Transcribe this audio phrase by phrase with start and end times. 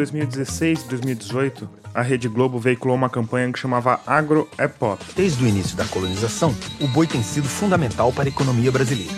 [0.00, 5.04] Entre 2016 e 2018, a Rede Globo veiculou uma campanha que chamava Agro é Pop.
[5.14, 9.12] Desde o início da colonização, o boi tem sido fundamental para a economia brasileira.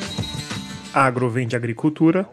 [0.92, 2.28] Agro vem de agricultura,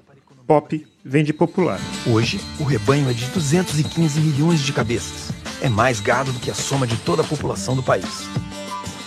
[0.48, 1.80] pop vem de popular.
[2.08, 5.32] Hoje, o rebanho é de 215 milhões de cabeças.
[5.62, 8.28] É mais gado do que a soma de toda a população do país.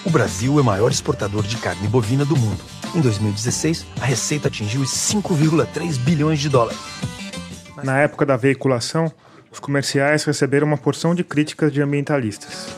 [0.05, 2.61] O Brasil é o maior exportador de carne bovina do mundo.
[2.95, 6.78] Em 2016, a receita atingiu os 5,3 bilhões de dólares.
[7.83, 9.12] Na época da veiculação,
[9.52, 12.69] os comerciais receberam uma porção de críticas de ambientalistas.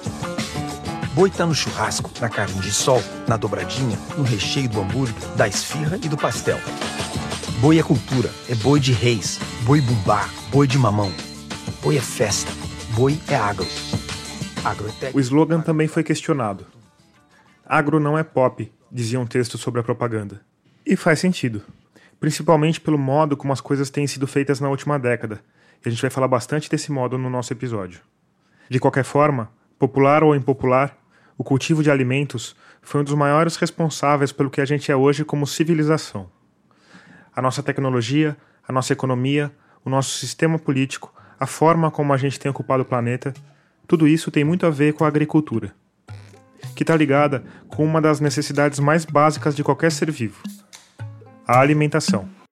[1.14, 5.46] Boi tá no churrasco, na carne de sol, na dobradinha, no recheio do hambúrguer, da
[5.46, 6.58] esfirra e do pastel.
[7.60, 11.12] Boi é cultura, é boi de reis, boi bumbá, boi de mamão.
[11.80, 12.50] Boi é festa,
[12.90, 13.66] boi é agro.
[14.64, 15.12] Agro é.
[15.14, 16.66] O slogan também foi questionado.
[17.64, 20.40] Agro não é pop, dizia um texto sobre a propaganda.
[20.84, 21.62] E faz sentido
[22.24, 25.40] principalmente pelo modo como as coisas têm sido feitas na última década,
[25.88, 28.00] a gente vai falar bastante desse modo no nosso episódio.
[28.68, 30.96] De qualquer forma, popular ou impopular,
[31.36, 35.24] o cultivo de alimentos foi um dos maiores responsáveis pelo que a gente é hoje
[35.24, 36.30] como civilização.
[37.34, 39.52] A nossa tecnologia, a nossa economia,
[39.84, 43.34] o nosso sistema político, a forma como a gente tem ocupado o planeta,
[43.86, 45.74] tudo isso tem muito a ver com a agricultura,
[46.74, 50.40] que está ligada com uma das necessidades mais básicas de qualquer ser vivo,
[51.46, 52.43] a alimentação.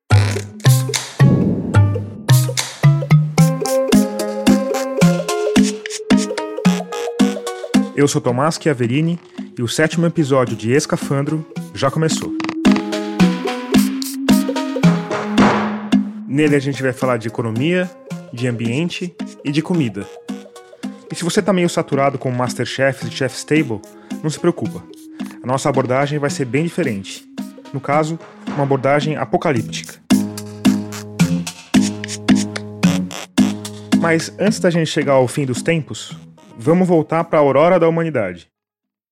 [8.02, 9.16] Eu sou Tomás Chiaverini
[9.56, 12.32] e o sétimo episódio de Escafandro já começou.
[16.26, 17.88] Nele a gente vai falar de economia,
[18.32, 19.14] de ambiente
[19.44, 20.04] e de comida.
[21.12, 23.80] E se você está meio saturado com Masterchef e Chef's Table,
[24.20, 24.82] não se preocupa.
[25.40, 27.24] A nossa abordagem vai ser bem diferente
[27.72, 30.02] no caso, uma abordagem apocalíptica.
[34.00, 36.16] Mas antes da gente chegar ao fim dos tempos,
[36.62, 38.48] vamos voltar para a aurora da humanidade.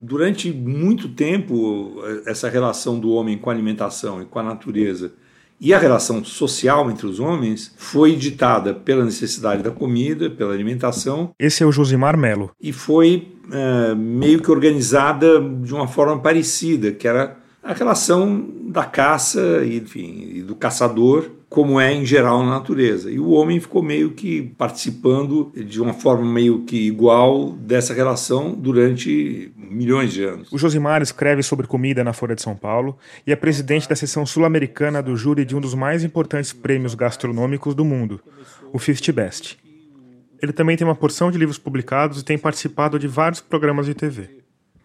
[0.00, 5.12] Durante muito tempo, essa relação do homem com a alimentação e com a natureza
[5.60, 11.33] e a relação social entre os homens foi ditada pela necessidade da comida, pela alimentação.
[11.39, 12.50] Esse é o Josimar Melo.
[12.59, 18.84] E foi é, meio que organizada de uma forma parecida, que era a relação da
[18.84, 23.11] caça enfim, e do caçador, como é em geral na natureza.
[23.11, 28.55] E o homem ficou meio que participando de uma forma meio que igual dessa relação
[28.55, 30.50] durante milhões de anos.
[30.53, 32.97] O Josimar escreve sobre comida na Folha de São Paulo
[33.27, 37.75] e é presidente da seção sul-americana do júri de um dos mais importantes prêmios gastronômicos
[37.75, 38.21] do mundo,
[38.72, 39.59] o Fifty Best.
[40.41, 43.94] Ele também tem uma porção de livros publicados e tem participado de vários programas de
[43.94, 44.40] TV.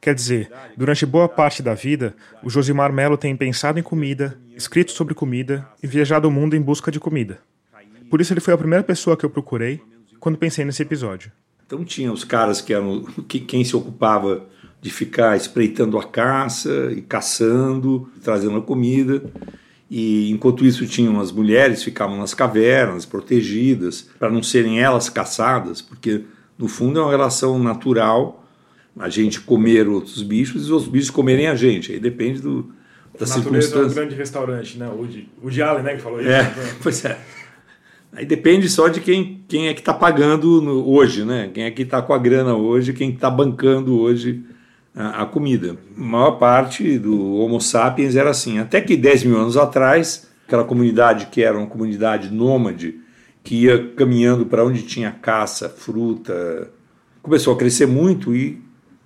[0.06, 4.92] Quer dizer, durante boa parte da vida, o Josimar Melo tem pensado em comida, escrito
[4.92, 7.40] sobre comida e viajado o mundo em busca de comida.
[8.08, 9.82] Por isso ele foi a primeira pessoa que eu procurei
[10.20, 11.32] quando pensei nesse episódio.
[11.66, 14.46] Então tinha os caras que eram que, quem se ocupava
[14.80, 19.24] de ficar espreitando a caça e caçando, trazendo a comida.
[19.90, 25.82] E enquanto isso tinham as mulheres ficavam nas cavernas, protegidas, para não serem elas caçadas,
[25.82, 26.26] porque
[26.60, 28.45] no fundo é uma relação natural
[28.98, 31.92] a gente comer outros bichos e os bichos comerem a gente.
[31.92, 32.72] Aí depende do,
[33.20, 33.78] da circunstância.
[33.78, 34.90] É um grande restaurante, né?
[34.90, 36.30] O de, o de Allen, né, que falou isso.
[36.30, 37.18] É, pois é.
[38.14, 41.50] Aí depende só de quem, quem é que está pagando no, hoje, né?
[41.54, 44.44] Quem é que está com a grana hoje, quem está bancando hoje
[44.96, 45.76] a, a, comida.
[45.98, 48.58] A maior parte do Homo sapiens era assim.
[48.58, 52.96] Até que 10 mil anos atrás, aquela comunidade que era uma comunidade nômade,
[53.44, 56.72] que ia caminhando para onde tinha caça, fruta,
[57.22, 58.65] começou a crescer muito e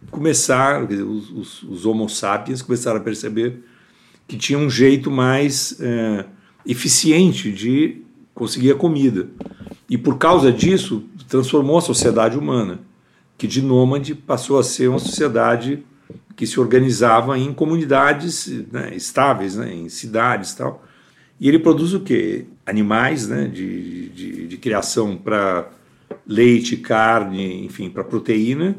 [0.10, 3.64] começaram, dizer, os, os, os, Homo sapiens começaram a perceber
[4.28, 6.26] que tinha um jeito mais é,
[6.66, 8.02] eficiente de
[8.34, 9.28] conseguir a comida.
[9.90, 12.80] E por causa disso, transformou a sociedade humana,
[13.38, 15.84] que de nômade passou a ser uma sociedade
[16.36, 20.86] que se organizava em comunidades né, estáveis, né, em cidades tal.
[21.40, 22.46] E ele produz o quê?
[22.66, 25.69] Animais né, de, de, de criação para
[26.25, 28.75] leite, carne, enfim, para proteína,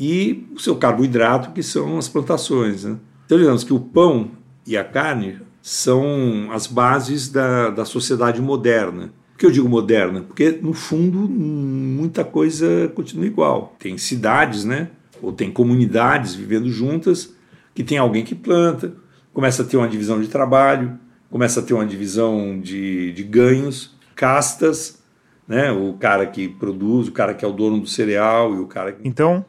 [0.00, 2.84] e o seu carboidrato, que são as plantações.
[2.84, 2.96] Né?
[3.26, 4.30] Então, digamos que o pão
[4.66, 9.12] e a carne são as bases da, da sociedade moderna.
[9.32, 10.22] Por que eu digo moderna?
[10.22, 13.76] Porque, no fundo, muita coisa continua igual.
[13.78, 14.88] Tem cidades, né?
[15.22, 17.34] ou tem comunidades vivendo juntas,
[17.74, 18.94] que tem alguém que planta,
[19.32, 20.98] começa a ter uma divisão de trabalho,
[21.30, 25.02] começa a ter uma divisão de, de ganhos, castas,
[25.46, 25.70] né?
[25.70, 28.92] o cara que produz, o cara que é o dono do cereal e o cara
[28.92, 29.06] que...
[29.06, 29.44] Então,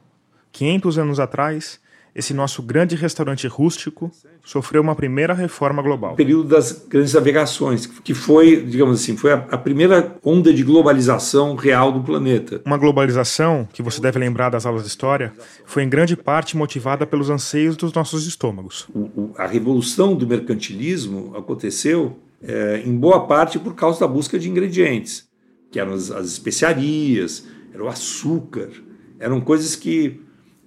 [0.52, 1.80] 500 anos atrás,
[2.14, 4.12] esse nosso grande restaurante rústico
[4.44, 6.14] sofreu uma primeira reforma global.
[6.14, 10.62] O período das grandes navegações, que foi, digamos assim, foi a, a, primeira onda de
[10.62, 12.62] globalização real do planeta.
[12.66, 15.32] Uma globalização que você deve lembrar das aulas de história
[15.66, 18.88] foi em grande parte motivada pelos anseios dos nossos estômagos.
[18.94, 24.38] O, o, a revolução do mercantilismo aconteceu é, em boa parte por causa da busca
[24.38, 25.30] de ingredientes,
[25.72, 28.70] que eram as, as especiarias, era o açúcar,
[29.18, 30.20] eram coisas que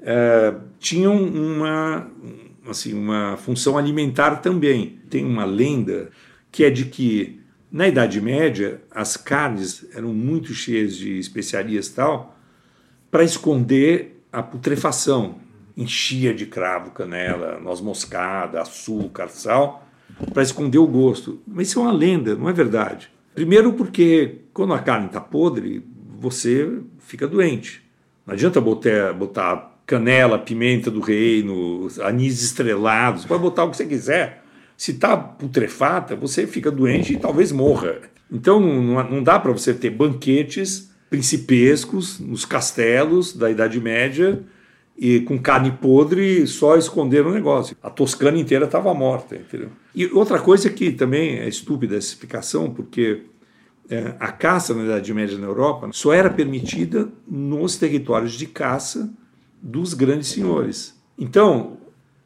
[0.04, 2.10] é, tinham uma,
[2.68, 5.00] assim, uma função alimentar também.
[5.08, 6.10] Tem uma lenda
[6.52, 7.40] que é de que
[7.72, 12.38] na Idade Média as carnes eram muito cheias de especiarias tal
[13.10, 15.36] para esconder a putrefação.
[15.76, 19.88] Enchia de cravo, canela, noz moscada, açúcar, sal,
[20.32, 21.40] para esconder o gosto.
[21.46, 23.10] Mas isso é uma lenda, não é verdade.
[23.34, 25.84] Primeiro porque quando a carne está podre,
[26.20, 27.82] você fica doente.
[28.24, 33.76] Não adianta botar, botar canela, pimenta do reino, anis estrelado, você pode botar o que
[33.76, 34.42] você quiser.
[34.76, 37.96] Se está putrefata, você fica doente e talvez morra.
[38.30, 44.42] Então não, não dá para você ter banquetes principescos nos castelos da Idade Média
[44.96, 47.76] e com carne podre só esconder o negócio.
[47.82, 49.70] A Toscana inteira estava morta, entendeu?
[49.94, 53.22] E outra coisa que também é estúpida essa explicação, porque
[53.88, 59.12] é, a caça na Idade Média na Europa só era permitida nos territórios de caça
[59.64, 60.94] dos grandes senhores.
[61.18, 61.78] Então,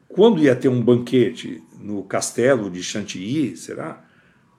[0.09, 4.03] quando ia ter um banquete no castelo de Chantilly, será?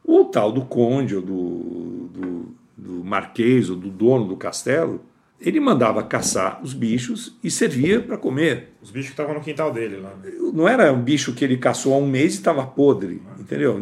[0.03, 5.03] O tal do conde, ou do, do, do marquês, ou do dono do castelo,
[5.39, 8.73] ele mandava caçar os bichos e servia para comer.
[8.83, 10.19] Os bichos que estavam no quintal dele lá.
[10.55, 13.79] Não era um bicho que ele caçou há um mês e estava podre, entendeu?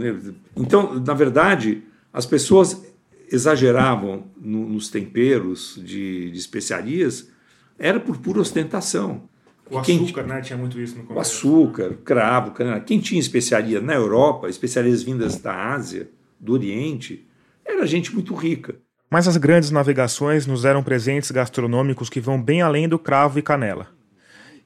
[0.56, 2.84] Então, na verdade, as pessoas
[3.30, 7.30] exageravam no, nos temperos de, de especiarias
[7.78, 9.22] era por pura ostentação.
[9.70, 10.40] O quem, açúcar, né?
[10.40, 11.18] Tinha muito isso no começo.
[11.18, 12.80] O açúcar, cravo, canela.
[12.80, 16.08] Quem tinha especiaria na Europa, especiarias vindas da Ásia,
[16.40, 17.26] do Oriente,
[17.64, 18.76] era gente muito rica.
[19.10, 23.42] Mas as grandes navegações nos deram presentes gastronômicos que vão bem além do cravo e
[23.42, 23.88] canela.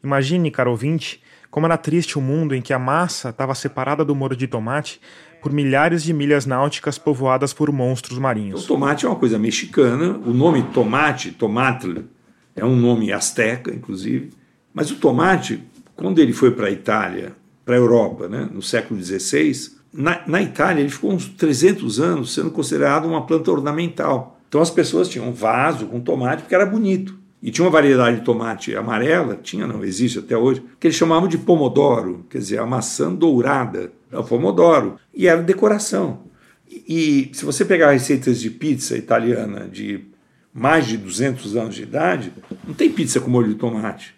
[0.03, 4.15] Imagine, caro ouvinte, como era triste o mundo em que a massa estava separada do
[4.15, 5.01] molho de tomate
[5.41, 8.65] por milhares de milhas náuticas povoadas por monstros marinhos.
[8.65, 10.19] O tomate é uma coisa mexicana.
[10.25, 12.01] O nome tomate, tomatl,
[12.55, 14.31] é um nome asteca, inclusive.
[14.73, 15.63] Mas o tomate,
[15.97, 17.33] quando ele foi para a Itália,
[17.65, 19.53] para a Europa, né, no século XVI,
[19.93, 24.41] na, na, Itália ele ficou uns 300 anos sendo considerado uma planta ornamental.
[24.49, 27.21] Então as pessoas tinham um vaso com tomate porque era bonito.
[27.43, 31.29] E tinha uma variedade de tomate amarela, tinha não, existe até hoje, que eles chamavam
[31.29, 34.97] de pomodoro, quer dizer, a maçã dourada, é o pomodoro.
[35.13, 36.21] E era decoração.
[36.71, 40.05] E, e se você pegar receitas de pizza italiana de
[40.53, 42.33] mais de 200 anos de idade,
[42.67, 44.15] não tem pizza com molho de tomate.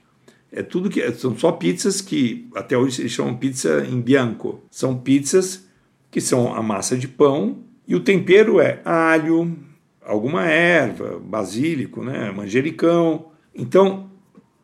[0.51, 4.63] É tudo que são só pizzas que até hoje eles chamam pizza em bianco.
[4.71, 5.67] São pizzas
[6.11, 9.57] que são a massa de pão e o tempero é alho,
[10.01, 13.27] alguma erva, basílico, né, manjericão.
[13.55, 14.11] Então,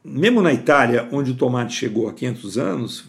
[0.05, 3.05] mesmo na Itália, onde o tomate chegou há 500 anos,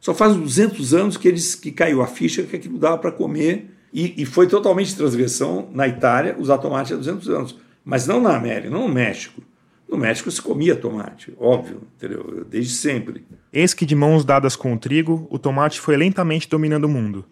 [0.00, 3.70] só faz 200 anos que eles que caiu a ficha que aquilo dava para comer
[3.92, 7.56] e, e, foi totalmente transgressão na Itália usar tomate há 200 anos.
[7.88, 9.40] Mas não na América, não no México.
[9.88, 12.44] No México se comia tomate, óbvio, entendeu?
[12.50, 13.24] desde sempre.
[13.52, 17.24] Eis que de mãos dadas com o trigo, o tomate foi lentamente dominando o mundo,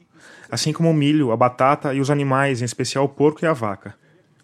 [0.49, 3.52] assim como o milho, a batata e os animais, em especial o porco e a
[3.52, 3.97] vaca.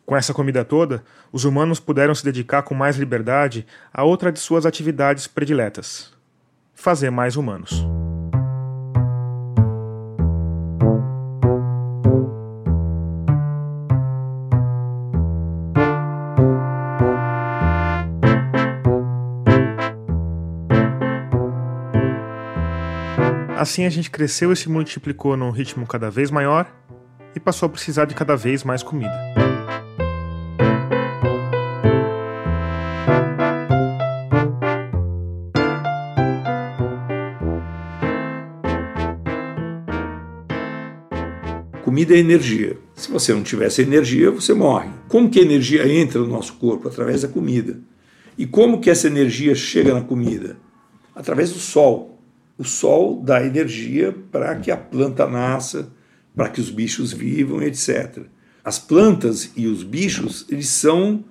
[0.05, 4.41] Com essa comida toda, os humanos puderam se dedicar com mais liberdade a outra de
[4.41, 6.13] suas atividades prediletas:
[6.75, 7.87] fazer mais humanos.
[23.61, 26.67] Assim a gente cresceu e se multiplicou num ritmo cada vez maior
[27.37, 29.13] e passou a precisar de cada vez mais comida.
[41.85, 42.79] Comida é energia.
[42.95, 44.89] Se você não tivesse energia, você morre.
[45.07, 46.89] Como que a energia entra no nosso corpo?
[46.89, 47.79] Através da comida.
[48.39, 50.57] E como que essa energia chega na comida?
[51.15, 52.20] Através do sol
[52.61, 55.91] o sol dá energia para que a planta nasça,
[56.37, 58.25] para que os bichos vivam, etc.
[58.63, 61.25] As plantas e os bichos, eles são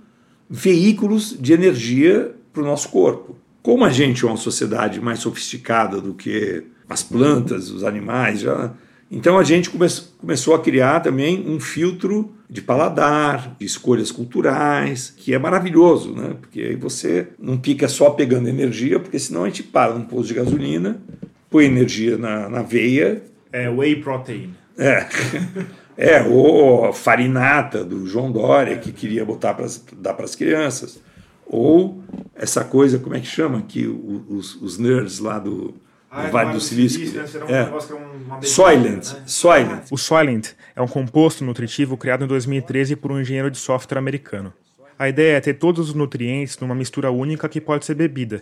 [0.50, 3.38] veículos de energia para o nosso corpo.
[3.62, 8.74] Como a gente é uma sociedade mais sofisticada do que as plantas, os animais, já,
[9.12, 9.88] Então a gente come
[10.18, 16.36] começou a criar também um filtro de paladar, de escolhas culturais, que é maravilhoso, né?
[16.40, 20.28] Porque aí você não fica só pegando energia, porque senão a gente para num posto
[20.28, 21.02] de gasolina,
[21.50, 23.24] põe energia na, na veia.
[23.52, 24.54] É whey protein.
[24.78, 25.08] É.
[26.02, 30.98] É, ou farinata do João Dória, que queria botar para dar para as crianças.
[31.46, 32.02] Ou
[32.34, 33.62] essa coisa, como é que chama?
[33.64, 35.74] Que os, os nerds lá do,
[36.12, 37.06] ah, Vale do Silício.
[37.08, 37.62] Silício né?
[37.62, 38.38] é.
[38.38, 39.14] um Soylent.
[39.14, 39.24] Né?
[39.26, 39.84] Soylent.
[39.92, 44.54] O Soylent é um composto nutritivo criado em 2013 por um engenheiro de software americano.
[44.98, 48.42] A ideia é ter todos os nutrientes numa mistura única que pode ser bebida,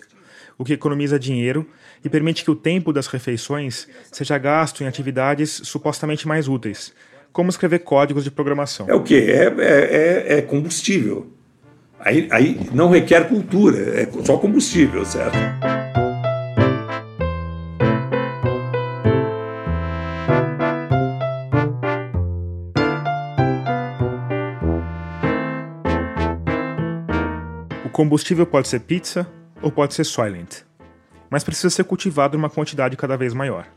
[0.57, 1.67] o que economiza dinheiro
[2.03, 6.93] e permite que o tempo das refeições seja gasto em atividades supostamente mais úteis,
[7.31, 8.87] como escrever códigos de programação.
[8.89, 9.27] É o quê?
[9.27, 11.27] É, é, é, é combustível.
[11.99, 15.37] Aí, aí não requer cultura, é só combustível, certo?
[27.97, 29.27] Combustível pode ser pizza
[29.59, 30.57] ou pode ser Soylent,
[31.31, 33.67] mas precisa ser cultivado em uma quantidade cada vez maior.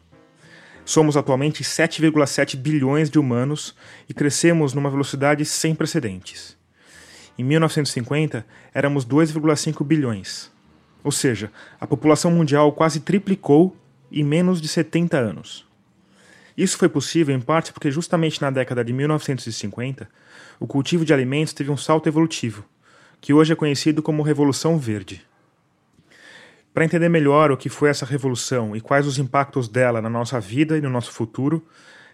[0.85, 3.75] Somos atualmente 7,7 bilhões de humanos
[4.07, 6.55] e crescemos numa velocidade sem precedentes.
[7.39, 10.51] Em 1950, éramos 2,5 bilhões.
[11.03, 11.51] Ou seja,
[11.81, 13.75] a população mundial quase triplicou
[14.13, 15.67] em menos de 70 anos.
[16.55, 20.07] Isso foi possível em parte porque, justamente na década de 1950,
[20.59, 22.67] o cultivo de alimentos teve um salto evolutivo,
[23.21, 25.23] que hoje é conhecido como Revolução Verde.
[26.73, 30.39] Para entender melhor o que foi essa revolução e quais os impactos dela na nossa
[30.39, 31.65] vida e no nosso futuro,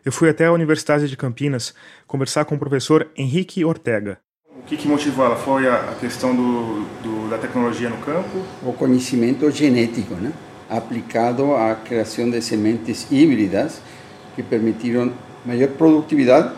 [0.05, 1.75] eu fui até a Universidade de Campinas
[2.07, 4.19] conversar com o professor Henrique Ortega.
[4.59, 5.37] O que, que motivou ela?
[5.37, 8.43] Foi a questão do, do, da tecnologia no campo?
[8.63, 10.33] O conhecimento genético, né?
[10.69, 13.81] aplicado à criação de sementes híbridas
[14.35, 15.13] que permitiram
[15.45, 16.55] maior produtividade,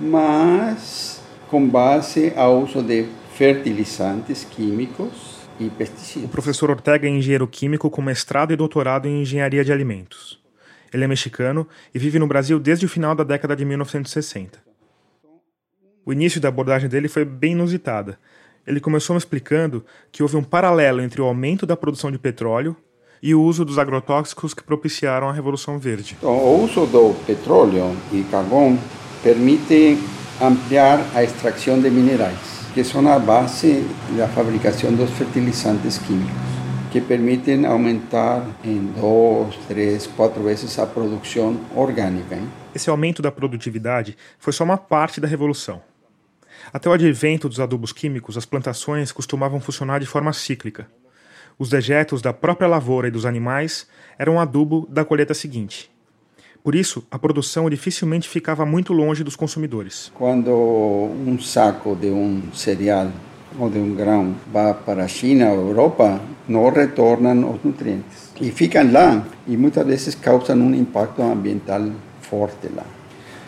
[0.00, 3.06] mas com base ao uso de
[3.40, 6.28] fertilizantes químicos e pesticidas.
[6.28, 10.38] O professor Ortega é engenheiro químico com mestrado e doutorado em engenharia de alimentos.
[10.92, 14.58] Ele é mexicano e vive no Brasil desde o final da década de 1960.
[16.04, 18.18] O início da abordagem dele foi bem inusitada.
[18.66, 22.76] Ele começou me explicando que houve um paralelo entre o aumento da produção de petróleo
[23.22, 26.14] e o uso dos agrotóxicos que propiciaram a Revolução Verde.
[26.18, 28.78] Então, o uso do petróleo e carvão
[29.22, 29.96] permite
[30.42, 33.84] ampliar a extração de minerais que são a base
[34.16, 36.32] da fabricação dos fertilizantes químicos,
[36.90, 42.36] que permitem aumentar em duas, três, quatro vezes a produção orgânica.
[42.36, 42.48] Hein?
[42.74, 45.82] Esse aumento da produtividade foi só uma parte da revolução.
[46.72, 50.86] Até o advento dos adubos químicos, as plantações costumavam funcionar de forma cíclica.
[51.58, 53.86] Os dejetos da própria lavoura e dos animais
[54.18, 55.90] eram adubo da colheita seguinte.
[56.62, 60.12] Por isso, a produção dificilmente ficava muito longe dos consumidores.
[60.14, 63.10] Quando um saco de um cereal
[63.58, 68.30] ou de um grão vai para a China ou Europa, não retornam os nutrientes.
[68.40, 71.90] E ficam lá e muitas vezes causam um impacto ambiental
[72.20, 72.84] forte lá.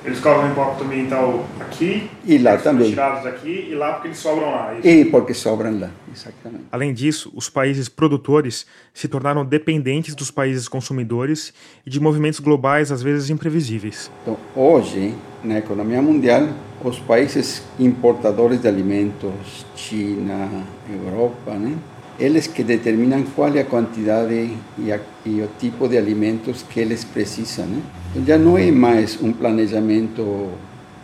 [0.04, 2.90] Eles causam impacto ambiental aqui e lá também.
[2.90, 4.74] tirados aqui e lá porque eles sobram lá.
[4.74, 4.88] Isso.
[4.88, 6.64] E porque sobram lá, exatamente.
[6.72, 11.54] Além disso, os países produtores se tornaram dependentes dos países consumidores
[11.86, 14.10] e de movimentos globais às vezes imprevisíveis.
[14.22, 16.48] Então, hoje, na economia mundial,
[16.84, 20.48] os países importadores de alimentos, China,
[20.90, 21.76] Europa, né?
[22.18, 26.80] Eles que determinam qual é a quantidade e, a, e o tipo de alimentos que
[26.80, 27.66] eles precisam.
[27.66, 27.82] Né?
[28.26, 30.50] já não é mais um planejamento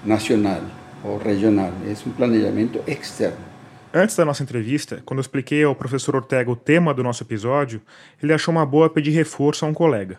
[0.04, 0.62] nacional
[1.02, 3.48] ou regional, é um planejamento externo.
[3.92, 7.80] Antes da nossa entrevista, quando eu expliquei ao professor Ortega o tema do nosso episódio,
[8.22, 10.18] ele achou uma boa pedir reforço a um colega.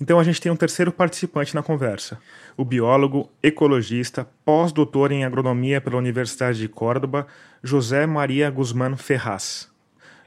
[0.00, 2.18] Então a gente tem um terceiro participante na conversa,
[2.56, 7.26] o biólogo, ecologista, pós-doutor em agronomia pela Universidade de Córdoba,
[7.62, 9.73] José Maria Guzmán Ferraz.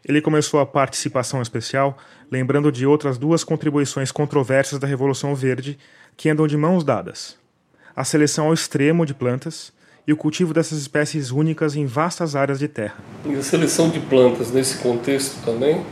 [0.08, 1.98] Ele começou a participação especial
[2.32, 5.78] lembrando de outras duas contribuições controversas da Revolução Verde
[6.16, 7.38] que andam de mãos dadas:
[7.96, 9.74] a seleção ao extremo de plantas
[10.08, 12.96] e o cultivo dessas espécies únicas em vastas áreas de terra.
[13.26, 15.84] E a seleção de plantas nesse contexto também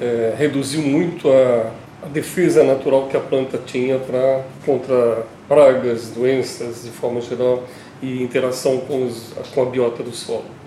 [0.00, 6.82] é, reduziu muito a, a, defesa natural que a planta tinha para contra pragas, doenças
[6.82, 7.62] de forma geral
[8.02, 10.61] e interação com, os, com a biota do solo.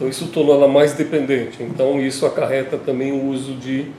[0.00, 1.62] Então isso tornou ela mais dependente.
[1.62, 3.92] Então isso acarreta também o uso de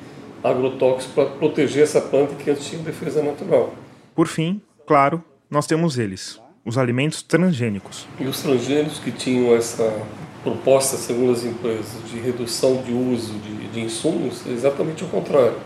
[0.43, 3.71] agrotóxicos para proteger essa planta que antes tinha defesa natural.
[4.15, 8.07] Por fim, claro, nós temos eles, os alimentos transgênicos.
[8.19, 9.93] E os transgênicos que tinham essa
[10.41, 15.57] proposta, segundo as empresas, de redução de uso de, de insumos, é exatamente o contrário.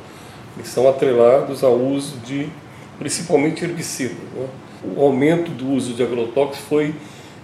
[0.58, 2.50] Eles são atrelados ao uso de
[3.00, 4.16] principalmente herbicida.
[4.34, 4.48] Né?
[4.98, 6.94] O aumento do uso de agrotóxicos foi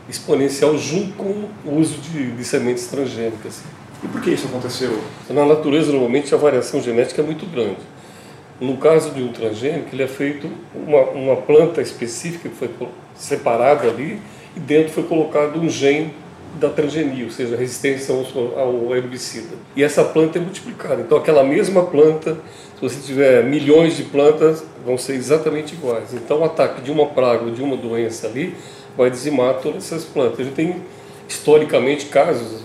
[0.09, 3.61] exponencial junto com o uso de, de sementes transgênicas.
[4.03, 4.99] E por que isso aconteceu?
[5.29, 7.79] Na natureza, normalmente, a variação genética é muito grande.
[8.59, 12.69] No caso de um transgênico, ele é feito uma, uma planta específica que foi
[13.15, 14.19] separada ali
[14.55, 16.13] e dentro foi colocado um gene
[16.59, 19.55] da transgenia, ou seja, resistência ao, ao herbicida.
[19.75, 21.01] E essa planta é multiplicada.
[21.01, 22.37] Então, aquela mesma planta,
[22.75, 26.13] se você tiver milhões de plantas, vão ser exatamente iguais.
[26.13, 28.55] Então, o ataque de uma praga ou de uma doença ali
[28.97, 30.39] vai dizimar todas essas plantas.
[30.39, 30.81] A gente tem,
[31.27, 32.63] historicamente, casos,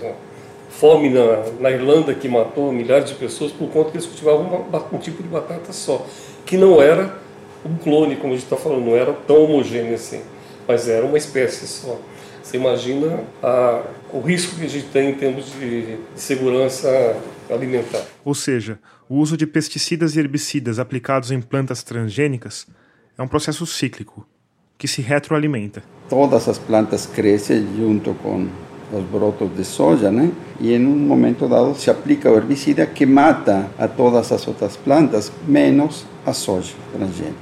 [0.70, 4.84] fome na, na Irlanda que matou milhares de pessoas por conta que eles cultivavam uma,
[4.92, 6.06] um tipo de batata só,
[6.44, 7.18] que não era
[7.64, 10.20] um clone, como a gente está falando, não era tão homogêneo assim,
[10.68, 11.98] mas era uma espécie só.
[12.42, 17.16] Você imagina a, o risco que a gente tem em termos de, de segurança
[17.50, 18.04] alimentar.
[18.24, 18.78] Ou seja,
[19.08, 22.66] o uso de pesticidas e herbicidas aplicados em plantas transgênicas
[23.18, 24.26] é um processo cíclico
[24.78, 25.82] que se retroalimenta.
[26.08, 28.46] Todas as plantas crescem junto com
[28.92, 30.30] os brotos de soja, né?
[30.60, 34.76] E em um momento dado se aplica o herbicida que mata a todas as outras
[34.76, 37.36] plantas, menos a soja transgênica.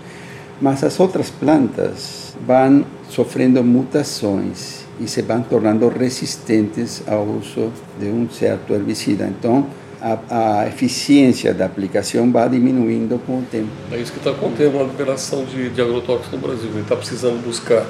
[0.61, 8.07] Mas as outras plantas vão sofrendo mutações e se vão tornando resistentes ao uso de
[8.07, 9.27] um certo herbicida.
[9.27, 9.67] Então,
[10.05, 13.71] a, a, eficiência da aplicação vai diminuindo com o tempo.
[13.91, 16.69] É isso que está acontecendo na liberação de, de agrotóxicos no Brasil.
[16.71, 17.87] Ele está precisando buscar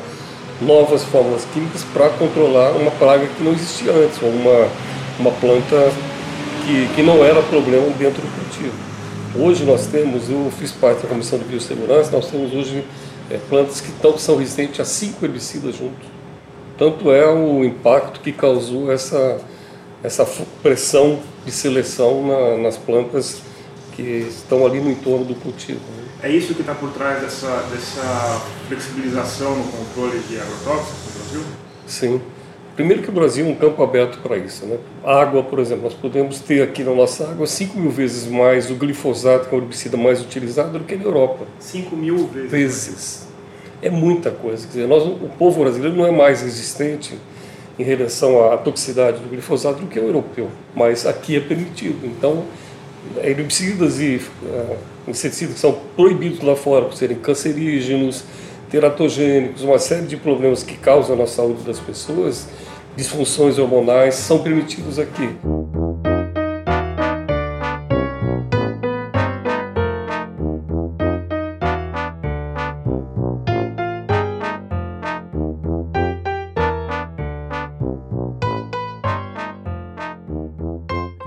[0.63, 4.69] novas fórmulas químicas para controlar uma praga que não existia antes, ou uma,
[5.19, 5.91] uma planta
[6.65, 8.75] que, que não era problema dentro do cultivo.
[9.37, 12.85] Hoje nós temos, eu fiz parte da Comissão de Biossegurança, nós temos hoje
[13.29, 16.07] é, plantas que tão, são resistentes a cinco herbicidas juntos.
[16.79, 19.41] Tanto é o impacto que causou essa,
[20.05, 20.27] essa
[20.63, 23.41] pressão de seleção na, nas plantas
[23.97, 25.81] que estão ali no entorno do cultivo.
[25.97, 26.05] Né?
[26.25, 31.43] É isso que está por trás dessa, dessa flexibilização no controle de agrotóxicos no Brasil?
[31.87, 32.21] Sim.
[32.77, 34.67] Primeiro que o Brasil é um campo aberto para isso.
[34.67, 34.79] Né?
[35.05, 38.75] água, por exemplo, nós podemos ter aqui na nossa água 5 mil vezes mais o
[38.75, 41.47] glifosato, que é o herbicida mais utilizado, do que na Europa.
[41.61, 42.51] 5 mil vezes?
[42.51, 43.29] Vezes.
[43.81, 44.67] É muita coisa.
[44.67, 47.17] Quer dizer, nós, o povo brasileiro não é mais resistente
[47.79, 50.49] em relação à toxicidade do glifosato do que o europeu.
[50.75, 52.07] Mas aqui é permitido.
[52.07, 52.45] Então,
[53.23, 54.77] herbicidas e uh,
[55.09, 58.25] inseticidas que são proibidos lá fora por serem cancerígenos,
[58.71, 62.49] teratogênicos, uma série de problemas que causam na saúde das pessoas,
[62.97, 65.37] disfunções hormonais, são permitidos aqui.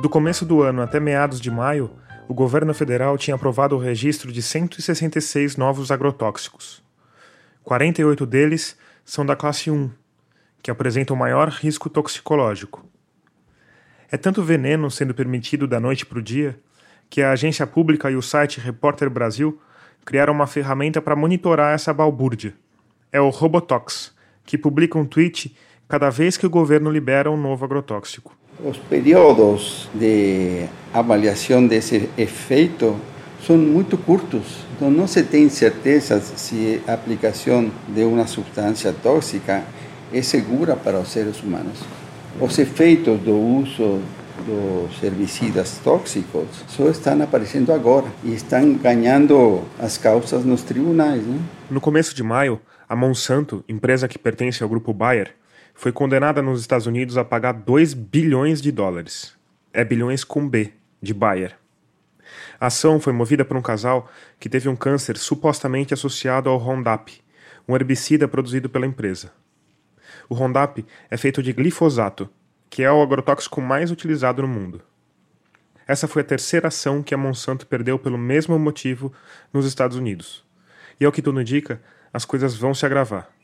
[0.07, 1.91] Do começo do ano até meados de maio,
[2.29, 6.81] o governo federal tinha aprovado o registro de 166 novos agrotóxicos.
[7.65, 9.91] 48 deles são da classe 1,
[10.63, 12.85] que apresentam maior risco toxicológico.
[14.09, 16.57] É tanto veneno sendo permitido da noite para o dia
[17.09, 19.61] que a agência pública e o site Repórter Brasil
[20.05, 22.53] criaram uma ferramenta para monitorar essa balbúrdia.
[23.11, 24.15] É o Robotox,
[24.45, 25.53] que publica um tweet
[25.85, 28.37] cada vez que o governo libera um novo agrotóxico.
[28.63, 32.95] Os períodos de avaliação desse efeito
[33.45, 39.63] são muito curtos, então não se tem certeza se a aplicação de uma substância tóxica
[40.11, 41.83] é segura para os seres humanos.
[42.41, 44.01] Os efeitos do uso
[44.43, 51.21] dos herbicidas tóxicos só estão aparecendo agora e estão ganhando as causas nos tribunais.
[51.21, 51.39] Né?
[51.69, 55.35] No começo de maio, a Monsanto, empresa que pertence ao grupo Bayer,
[55.77, 59.37] foi condenada nos Estados Unidos a pagar 2 bilhões de dólares.
[59.71, 61.55] É bilhões com B, de Bayer.
[62.59, 64.09] A ação foi movida por um casal
[64.39, 67.21] que teve um câncer supostamente associado ao Roundup,
[67.67, 69.31] um herbicida produzido pela empresa.
[70.27, 72.27] O Roundup é feito de glifosato,
[72.71, 74.81] que é o agrotóxico mais utilizado no mundo.
[75.87, 79.13] Essa foi a terceira ação que a Monsanto perdeu pelo mesmo motivo
[79.53, 80.43] nos Estados Unidos.
[80.99, 81.79] E ao que tudo indica,
[82.11, 83.36] as coisas vão se agravar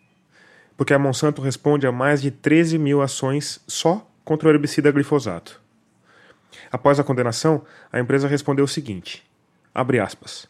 [0.77, 5.61] porque a Monsanto responde a mais de 13 mil ações só contra o herbicida glifosato.
[6.71, 9.23] Após a condenação, a empresa respondeu o seguinte:
[9.73, 10.47] aspas.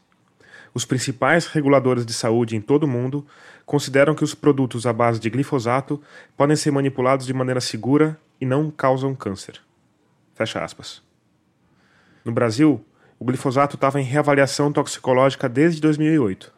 [0.74, 3.26] Os principais reguladores de saúde em todo o mundo
[3.66, 6.02] consideram que os produtos à base de glifosato
[6.36, 9.62] podem ser manipulados de maneira segura e não causam câncer.
[10.34, 11.02] Fecha aspas.
[12.26, 12.84] No Brasil,
[13.20, 16.52] o glifosato estava em reavaliação toxicológica desde 2008.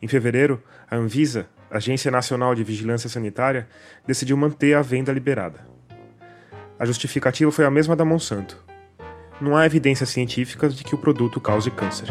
[0.00, 3.68] Em fevereiro, a Anvisa, a Agência Nacional de Vigilância Sanitária,
[4.06, 5.66] decidiu manter a venda liberada.
[6.78, 8.58] A justificativa foi a mesma da Monsanto.
[9.38, 12.08] Não há evidências científicas de que o produto cause câncer.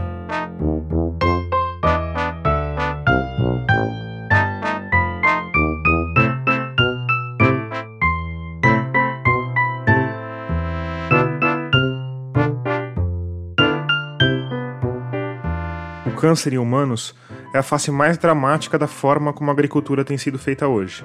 [16.06, 17.16] O câncer em humanos
[17.58, 21.04] é a face mais dramática da forma como a agricultura tem sido feita hoje.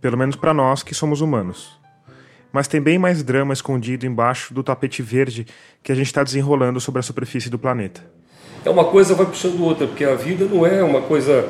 [0.00, 1.80] Pelo menos para nós que somos humanos.
[2.52, 5.46] Mas tem bem mais drama escondido embaixo do tapete verde
[5.82, 8.04] que a gente está desenrolando sobre a superfície do planeta.
[8.64, 11.48] É uma coisa vai puxando outra, porque a vida não é uma coisa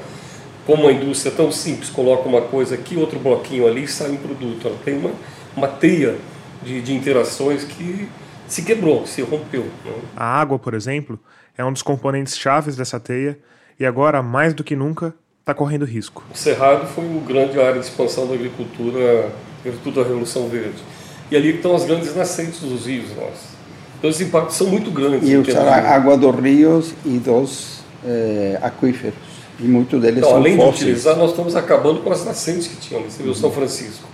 [0.66, 4.16] como a indústria tão simples, coloca uma coisa aqui, outro bloquinho ali e sai um
[4.16, 4.68] produto.
[4.68, 5.12] Ela tem uma,
[5.56, 6.18] uma teia
[6.62, 8.08] de, de interações que
[8.46, 9.64] se quebrou, se rompeu.
[9.84, 9.92] Né?
[10.16, 11.18] A água, por exemplo,
[11.56, 13.38] é um dos componentes chaves dessa teia
[13.78, 16.24] e agora, mais do que nunca, está correndo risco.
[16.32, 19.30] O Cerrado foi uma grande área de expansão da agricultura,
[19.62, 20.82] virtude da Revolução Verde.
[21.30, 23.54] E ali estão as grandes nascentes dos rios nossos.
[23.98, 25.28] Então os impactos são muito grandes.
[25.28, 29.14] E usar a água dos rios e dos eh, aquíferos.
[29.58, 30.78] E muitos deles então, são além fósseis.
[30.78, 33.10] de utilizar, nós estamos acabando com as nascentes que tinham ali.
[33.10, 34.08] Você viu São Francisco.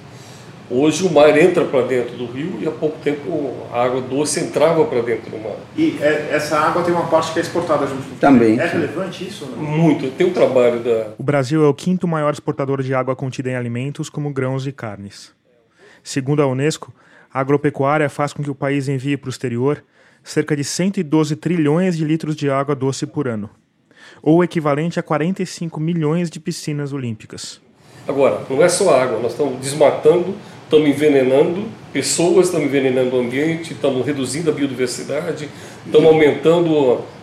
[0.71, 4.39] Hoje o mar entra para dentro do rio e há pouco tempo a água doce
[4.39, 5.57] entrava para dentro do mar.
[5.77, 8.57] E é, essa água tem uma parte que é exportada junto com Também.
[8.57, 9.47] É relevante isso?
[9.47, 9.61] Não?
[9.61, 10.09] Muito.
[10.13, 11.15] Tem um trabalho da.
[11.19, 14.71] O Brasil é o quinto maior exportador de água contida em alimentos como grãos e
[14.71, 15.33] carnes.
[16.05, 16.95] Segundo a Unesco,
[17.35, 19.83] a agropecuária faz com que o país envie para o exterior
[20.23, 23.51] cerca de 112 trilhões de litros de água doce por ano,
[24.23, 27.61] ou o equivalente a 45 milhões de piscinas olímpicas.
[28.07, 30.35] Agora, não é só água, nós estamos desmatando,
[30.71, 35.49] estamos envenenando pessoas, estamos envenenando o ambiente, estamos reduzindo a biodiversidade,
[35.85, 36.73] estamos aumentando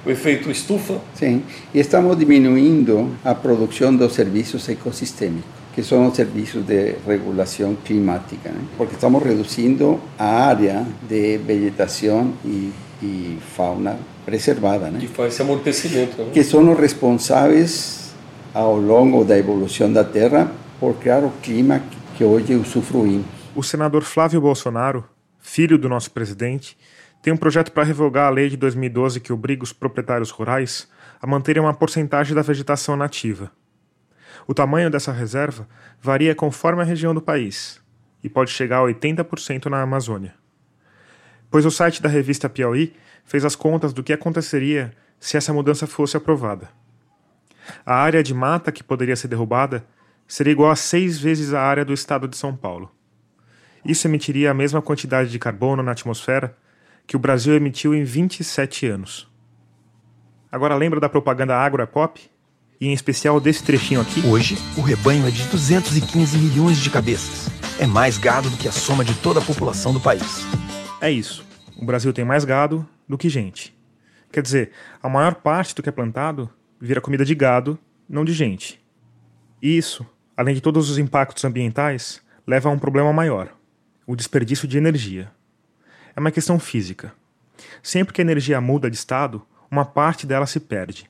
[0.06, 1.00] o efeito estufa.
[1.16, 1.42] Sim,
[1.74, 8.50] e estamos diminuindo a produção dos serviços ecossistêmicos, que são os serviços de regulação climática,
[8.50, 8.60] né?
[8.78, 15.00] porque estamos reduzindo a área de vegetação e, e fauna preservada, né?
[15.00, 16.22] Que faz esse amortecimento.
[16.22, 16.32] Né?
[16.34, 18.12] que são os responsáveis
[18.54, 21.82] ao longo da evolução da Terra por criar o clima
[22.18, 23.37] que hoje usufruímos.
[23.58, 25.04] O senador Flávio Bolsonaro,
[25.40, 26.78] filho do nosso presidente,
[27.24, 30.88] tem um projeto para revogar a lei de 2012 que obriga os proprietários rurais
[31.20, 33.52] a manterem uma porcentagem da vegetação nativa.
[34.46, 35.68] O tamanho dessa reserva
[36.00, 37.82] varia conforme a região do país
[38.24, 40.36] e pode chegar a 80% na Amazônia.
[41.50, 42.94] Pois o site da revista Piauí
[43.26, 46.70] fez as contas do que aconteceria se essa mudança fosse aprovada.
[47.84, 49.84] A área de mata que poderia ser derrubada
[50.28, 52.96] seria igual a seis vezes a área do estado de São Paulo.
[53.88, 56.58] Isso emitiria a mesma quantidade de carbono na atmosfera
[57.08, 59.32] que o Brasil emitiu em 27 anos.
[60.52, 62.20] Agora lembra da propaganda Agro é Pop?
[62.82, 64.22] E em especial desse trechinho aqui?
[64.28, 67.48] Hoje, o rebanho é de 215 milhões de cabeças.
[67.80, 70.46] É mais gado do que a soma de toda a população do país.
[71.00, 71.46] É isso.
[71.78, 73.74] O Brasil tem mais gado do que gente.
[74.32, 74.72] Quer dizer,
[75.02, 78.84] a maior parte do que é plantado vira comida de gado, não de gente.
[79.62, 83.57] E isso, além de todos os impactos ambientais, leva a um problema maior:
[84.08, 85.30] o desperdício de energia.
[86.16, 87.14] É uma questão física.
[87.84, 91.10] Sempre que a energia muda de estado, uma parte dela se perde.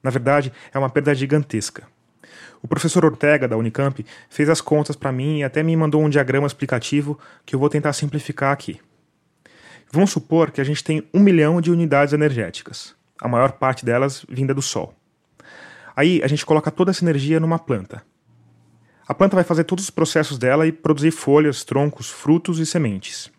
[0.00, 1.86] Na verdade, é uma perda gigantesca.
[2.62, 6.08] O professor Ortega, da Unicamp, fez as contas para mim e até me mandou um
[6.08, 8.80] diagrama explicativo que eu vou tentar simplificar aqui.
[9.90, 14.24] Vamos supor que a gente tem um milhão de unidades energéticas, a maior parte delas
[14.28, 14.94] vinda do Sol.
[15.94, 18.02] Aí a gente coloca toda essa energia numa planta.
[19.12, 23.30] A planta vai fazer todos os processos dela e produzir folhas, troncos, frutos e sementes.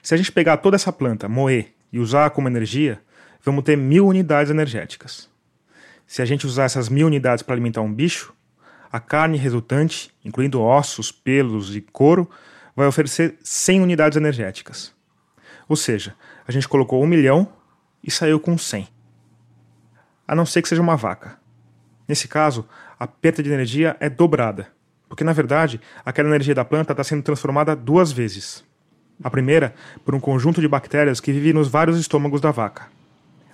[0.00, 3.02] Se a gente pegar toda essa planta, moer e usar como energia,
[3.44, 5.28] vamos ter mil unidades energéticas.
[6.06, 8.32] Se a gente usar essas mil unidades para alimentar um bicho,
[8.92, 12.30] a carne resultante, incluindo ossos, pelos e couro,
[12.76, 14.94] vai oferecer 100 unidades energéticas.
[15.68, 16.14] Ou seja,
[16.46, 17.52] a gente colocou um milhão
[18.04, 18.86] e saiu com 100.
[20.28, 21.40] A não ser que seja uma vaca.
[22.06, 24.77] Nesse caso, a perda de energia é dobrada,
[25.08, 28.64] porque na verdade aquela energia da planta está sendo transformada duas vezes.
[29.22, 32.86] A primeira, por um conjunto de bactérias que vive nos vários estômagos da vaca.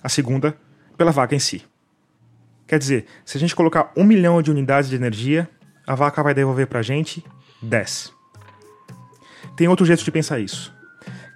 [0.03, 0.55] A segunda,
[0.95, 1.63] pela vaca em si.
[2.67, 5.49] Quer dizer, se a gente colocar um milhão de unidades de energia,
[5.85, 7.23] a vaca vai devolver para a gente
[7.61, 8.13] 10.
[9.55, 10.73] Tem outro jeito de pensar isso.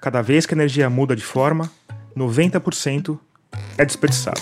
[0.01, 1.69] Cada vez que a energia muda de forma,
[2.15, 3.19] 90%
[3.77, 4.41] é desperdiçado.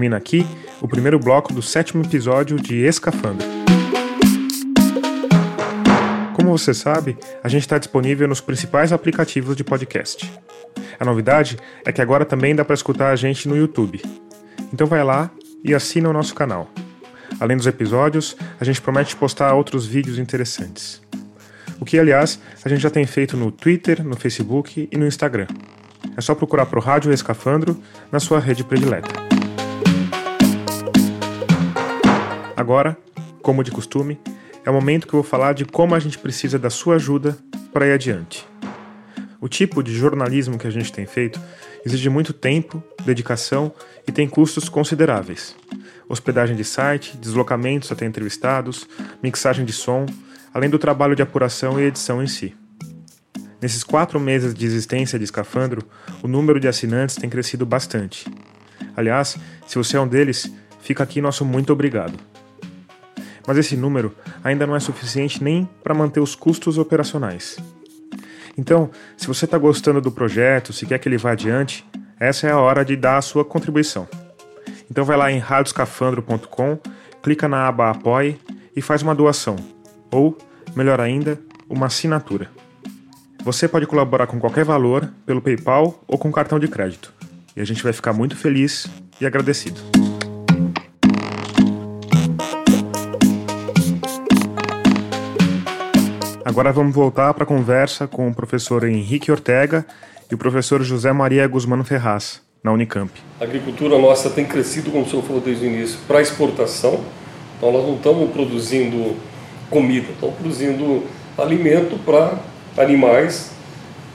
[0.00, 0.46] Termina aqui
[0.80, 3.46] o primeiro bloco do sétimo episódio de Escafandro.
[6.34, 10.32] Como você sabe, a gente está disponível nos principais aplicativos de podcast.
[10.98, 14.00] A novidade é que agora também dá para escutar a gente no YouTube.
[14.72, 15.30] Então vai lá
[15.62, 16.70] e assina o nosso canal.
[17.38, 21.02] Além dos episódios, a gente promete postar outros vídeos interessantes.
[21.78, 25.48] O que, aliás, a gente já tem feito no Twitter, no Facebook e no Instagram.
[26.16, 27.78] É só procurar por Rádio Escafandro
[28.10, 29.29] na sua rede predileta.
[32.60, 32.94] Agora,
[33.40, 34.20] como de costume,
[34.66, 37.38] é o momento que eu vou falar de como a gente precisa da sua ajuda
[37.72, 38.46] para ir adiante.
[39.40, 41.40] O tipo de jornalismo que a gente tem feito
[41.86, 43.72] exige muito tempo, dedicação
[44.06, 45.56] e tem custos consideráveis.
[46.06, 48.86] Hospedagem de site, deslocamentos até entrevistados,
[49.22, 50.04] mixagem de som,
[50.52, 52.54] além do trabalho de apuração e edição em si.
[53.58, 55.82] Nesses quatro meses de existência de Escafandro,
[56.22, 58.30] o número de assinantes tem crescido bastante.
[58.94, 62.28] Aliás, se você é um deles, fica aqui nosso muito obrigado.
[63.50, 67.56] Mas esse número ainda não é suficiente nem para manter os custos operacionais.
[68.56, 71.84] Então, se você está gostando do projeto, se quer que ele vá adiante,
[72.20, 74.06] essa é a hora de dar a sua contribuição.
[74.88, 76.78] Então vai lá em radioscafandro.com,
[77.20, 78.38] clica na aba Apoie
[78.76, 79.56] e faz uma doação,
[80.12, 80.38] ou,
[80.76, 81.36] melhor ainda,
[81.68, 82.48] uma assinatura.
[83.42, 87.12] Você pode colaborar com qualquer valor pelo PayPal ou com cartão de crédito,
[87.56, 88.86] e a gente vai ficar muito feliz
[89.20, 89.80] e agradecido.
[96.50, 99.86] Agora vamos voltar para a conversa com o professor Henrique Ortega
[100.28, 103.08] e o professor José Maria Guzmano Ferraz, na Unicamp.
[103.40, 107.02] A agricultura nossa tem crescido, como o senhor falou desde o início, para exportação.
[107.56, 109.14] Então nós não estamos produzindo
[109.70, 111.04] comida, estamos produzindo
[111.38, 112.36] alimento para
[112.76, 113.52] animais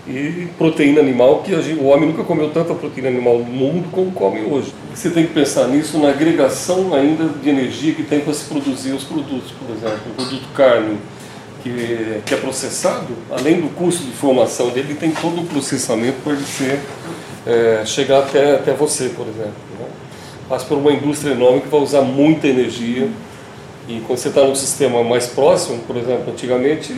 [0.06, 4.41] e proteína animal, que o homem nunca comeu tanta proteína animal no mundo como come
[4.41, 4.74] hoje.
[4.93, 8.91] Você tem que pensar nisso na agregação ainda de energia que tem para se produzir
[8.91, 10.98] os produtos, por exemplo, o produto carne,
[11.65, 16.34] que, que é processado, além do custo de formação dele, tem todo um processamento para
[16.34, 16.80] ele ser,
[17.47, 19.54] é, chegar até, até você, por exemplo.
[19.80, 19.88] Né?
[20.47, 23.10] Passa por uma indústria enorme que vai usar muita energia.
[23.88, 26.93] E quando você está num sistema mais próximo, por exemplo, antigamente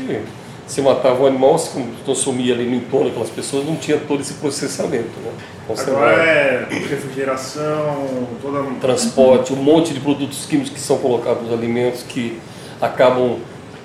[0.66, 1.70] se matava o animal, se
[2.06, 5.18] consumia ali no entorno daquelas pessoas, não tinha todo esse processamento.
[5.24, 5.32] Né?
[5.70, 8.64] Então, Agora é refrigeração, toda...
[8.82, 12.38] transporte, um monte de produtos químicos que são colocados nos alimentos que
[12.82, 13.40] acabam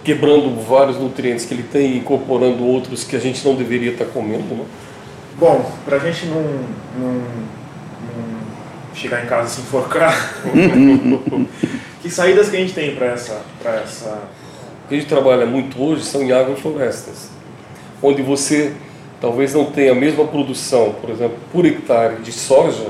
[0.04, 4.06] quebrando vários nutrientes que ele tem e incorporando outros que a gente não deveria estar
[4.06, 4.54] comendo.
[4.54, 4.64] Né?
[5.38, 7.24] Bom, para a gente não, não, não,
[8.94, 10.42] chegar em casa e se enforcar,
[12.02, 14.22] que saídas que a gente tem para essa, essa...
[14.84, 17.30] O que a gente trabalha muito hoje são em agroflorestas,
[18.02, 18.72] onde você
[19.20, 22.88] talvez não tenha a mesma produção, por exemplo, por hectare de soja,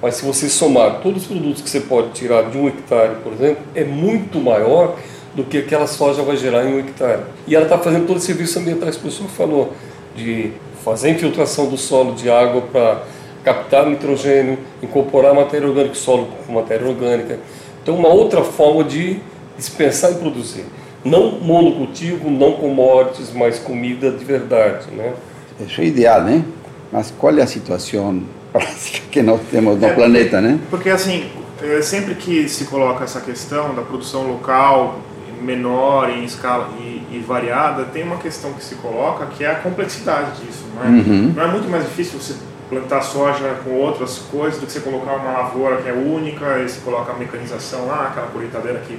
[0.00, 3.32] mas se você somar todos os produtos que você pode tirar de um hectare, por
[3.32, 4.96] exemplo, é muito maior
[5.36, 7.20] do que aquela soja vai gerar em um hectare.
[7.46, 9.74] E ela está fazendo todo o serviço ambiental, que o senhor falou,
[10.16, 10.50] de
[10.82, 13.02] fazer infiltração do solo de água para
[13.44, 17.38] captar nitrogênio, incorporar matéria orgânica, solo com matéria orgânica.
[17.82, 19.20] Então, uma outra forma de
[19.56, 20.64] dispensar e produzir.
[21.04, 24.86] Não monocultivo, não commodities, mas comida de verdade.
[24.90, 25.12] Né?
[25.60, 26.44] Isso é ideal, né?
[26.90, 28.22] Mas qual é a situação
[28.52, 30.58] prática que nós temos no é, planeta, né?
[30.70, 31.26] Porque, assim,
[31.62, 34.98] é, sempre que se coloca essa questão da produção local,
[35.40, 39.56] menor em escala e, e, variada, tem uma questão que se coloca que é a
[39.56, 40.64] complexidade disso.
[40.74, 41.32] Não é, uhum.
[41.34, 42.34] não é muito mais difícil você
[42.68, 46.68] plantar soja com outras coisas do que você colocar uma lavoura que é única e
[46.68, 48.98] você coloca a mecanização lá, aquela colheitadeira que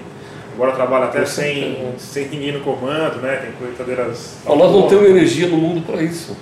[0.54, 3.36] agora trabalha até sem, sem ninguém no comando, né?
[3.38, 4.38] tem colheitadeiras...
[4.46, 6.36] Nós não temos energia no mundo para isso.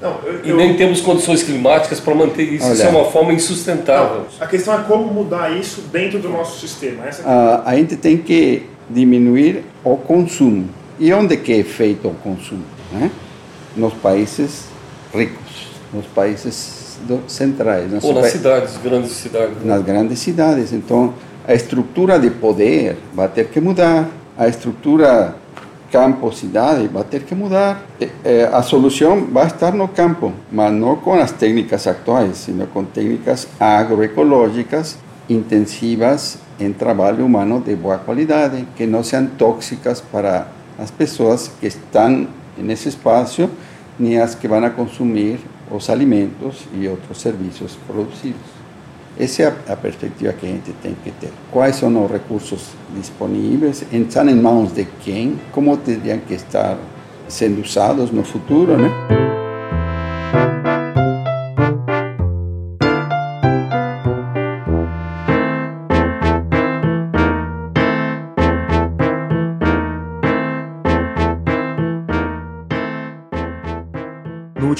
[0.00, 2.66] Não, eu, e nem temos condições climáticas para manter isso.
[2.66, 4.26] Olha, isso é uma forma insustentável.
[4.38, 7.06] Não, a questão é como mudar isso dentro do nosso sistema.
[7.06, 10.68] Essa é a, a gente tem que diminuir o consumo.
[10.98, 12.64] E onde que é feito o consumo?
[12.92, 13.10] Né?
[13.76, 14.66] Nos países
[15.14, 17.92] ricos, nos países do, centrais.
[18.02, 19.56] Ou nas cidades, grandes cidades.
[19.56, 19.74] Né?
[19.74, 20.72] Nas grandes cidades.
[20.72, 21.14] Então,
[21.46, 25.36] a estrutura de poder vai ter que mudar, a estrutura
[25.92, 27.84] campo-cidade vai ter que mudar.
[28.52, 33.46] A solução vai estar no campo, mas não com as técnicas atuais, sino com técnicas
[33.60, 41.48] agroecológicas intensivas em trabalho humano de boa qualidade, que não sejam tóxicas para as pessoas
[41.60, 43.48] que estão nesse espaço,
[43.98, 45.38] nem as que vão consumir
[45.70, 48.56] os alimentos e outros serviços produzidos.
[49.18, 51.32] Essa é a, perspectiva que a gente tem que ter.
[51.50, 53.82] Quais são os recursos disponíveis?
[53.90, 55.38] Estão em mãos de quem?
[55.52, 56.76] Como teriam que estar
[57.26, 58.76] sendo usados no futuro?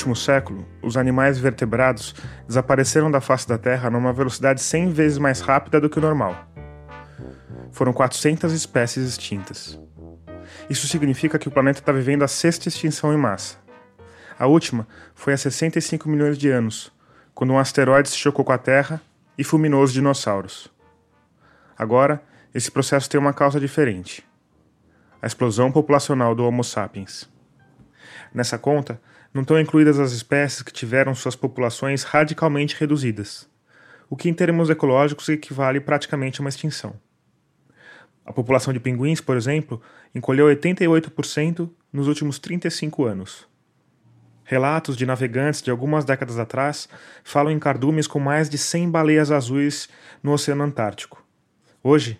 [0.06, 2.14] Último século, os animais vertebrados
[2.46, 6.46] desapareceram da face da Terra numa velocidade 100 vezes mais rápida do que o normal.
[7.72, 9.76] Foram 400 espécies extintas.
[10.70, 13.56] Isso significa que o planeta está vivendo a sexta extinção em massa.
[14.38, 16.92] A última foi há 65 milhões de anos,
[17.34, 19.00] quando um asteroide se chocou com a Terra
[19.36, 20.70] e fulminou os dinossauros.
[21.76, 22.22] Agora,
[22.54, 24.26] Esse processo tem uma causa diferente:
[25.20, 27.28] a explosão populacional do Homo sapiens.
[28.32, 28.98] Nessa conta,
[29.36, 33.46] não estão incluídas as espécies que tiveram suas populações radicalmente reduzidas,
[34.08, 36.98] o que em termos ecológicos equivale praticamente a uma extinção.
[38.24, 39.80] A população de pinguins, por exemplo,
[40.14, 43.46] encolheu 88% nos últimos 35 anos.
[44.42, 46.88] Relatos de navegantes de algumas décadas atrás
[47.22, 49.86] falam em cardumes com mais de 100 baleias azuis
[50.22, 51.22] no Oceano Antártico.
[51.82, 52.18] Hoje,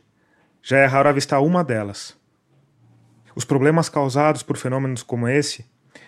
[0.63, 2.15] já é raro avistar uma delas.
[3.35, 5.65] Os problemas causados por fenômenos como esse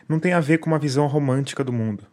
[0.09, 2.05] não têm a ver com uma visão romântica do mundo.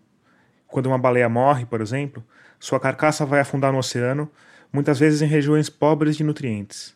[0.67, 2.23] Quando uma baleia morre, por exemplo,
[2.59, 4.29] sua carcaça vai afundar no oceano,
[4.71, 6.93] muitas vezes em regiões pobres de nutrientes,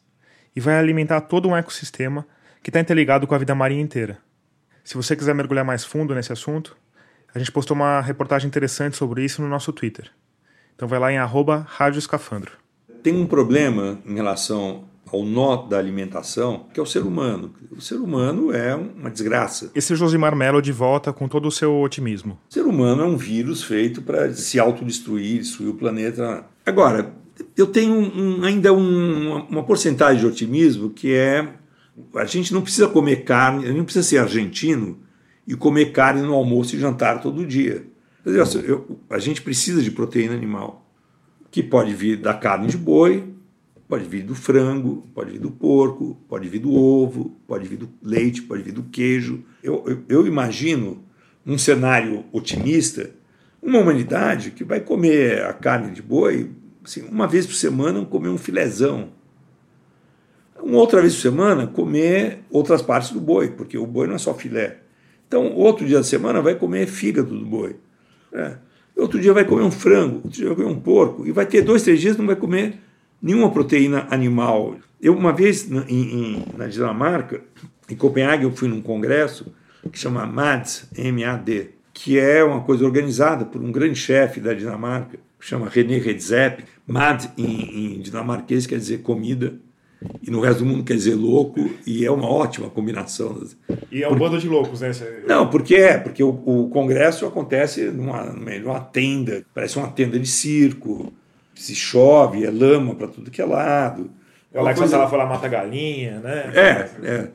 [0.55, 2.27] e vai alimentar todo um ecossistema
[2.61, 4.17] que está interligado com a vida marinha inteira.
[4.83, 6.75] Se você quiser mergulhar mais fundo nesse assunto,
[7.33, 10.11] a gente postou uma reportagem interessante sobre isso no nosso Twitter.
[10.75, 12.51] Então vai lá em arroba Rádio Escafandro.
[13.03, 17.53] Tem um problema em relação ao nó da alimentação, que é o ser humano.
[17.71, 19.71] O ser humano é uma desgraça.
[19.73, 22.39] Esse é Josimar Mello de volta com todo o seu otimismo.
[22.49, 26.45] O ser humano é um vírus feito para se autodestruir, destruir o planeta.
[26.65, 27.13] Agora,
[27.57, 31.47] eu tenho um, ainda um, uma porcentagem de otimismo que é
[32.15, 34.99] a gente não precisa comer carne, não precisa ser argentino
[35.45, 37.85] e comer carne no almoço e jantar todo dia.
[38.25, 40.85] Eu, a gente precisa de proteína animal,
[41.49, 43.28] que pode vir da carne de boi,
[43.89, 47.89] pode vir do frango, pode vir do porco, pode vir do ovo, pode vir do
[48.03, 49.43] leite, pode vir do queijo.
[49.63, 51.03] Eu, eu, eu imagino
[51.43, 53.09] um cenário otimista,
[53.59, 56.51] uma humanidade que vai comer a carne de boi
[56.85, 59.09] assim, uma vez por semana, comer um filezão.
[60.61, 64.19] Uma outra vez por semana, comer outras partes do boi, porque o boi não é
[64.19, 64.81] só filé.
[65.27, 67.75] Então, outro dia da semana vai comer fígado do boi.
[68.31, 68.55] É.
[68.95, 71.25] Outro dia vai comer um frango, outro dia vai comer um porco.
[71.25, 72.79] E vai ter dois, três dias não vai comer
[73.21, 74.75] nenhuma proteína animal.
[75.01, 77.41] Eu, uma vez em, em, na Dinamarca,
[77.89, 79.53] em Copenhague, eu fui num congresso
[79.91, 85.17] que chama MAD, M-A-D, que é uma coisa organizada por um grande chefe da Dinamarca,
[85.39, 86.65] que chama René Redzepi.
[86.85, 89.59] MAD em, em dinamarquês quer dizer comida
[90.21, 93.43] e no resto do mundo quer dizer louco, e é uma ótima combinação.
[93.91, 94.23] E é um porque...
[94.23, 94.91] bando de loucos, né?
[95.27, 100.27] Não, porque é, porque o, o congresso acontece numa, numa tenda, parece uma tenda de
[100.27, 101.11] circo,
[101.59, 104.09] se chove, é lama para tudo que é lado.
[104.53, 104.97] O Alex coisa...
[104.97, 106.51] lá foi lá mata galinha, né?
[106.55, 107.31] É, é.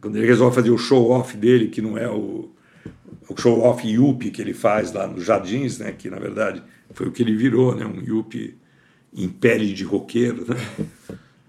[0.00, 2.50] Quando ele resolve fazer o show-off dele, que não é o,
[3.28, 5.92] o show-off yuppie que ele faz lá nos Jardins, né?
[5.92, 7.84] Que na verdade foi o que ele virou, né?
[7.84, 8.56] Um yuppie
[9.12, 10.56] em pele de roqueiro, né?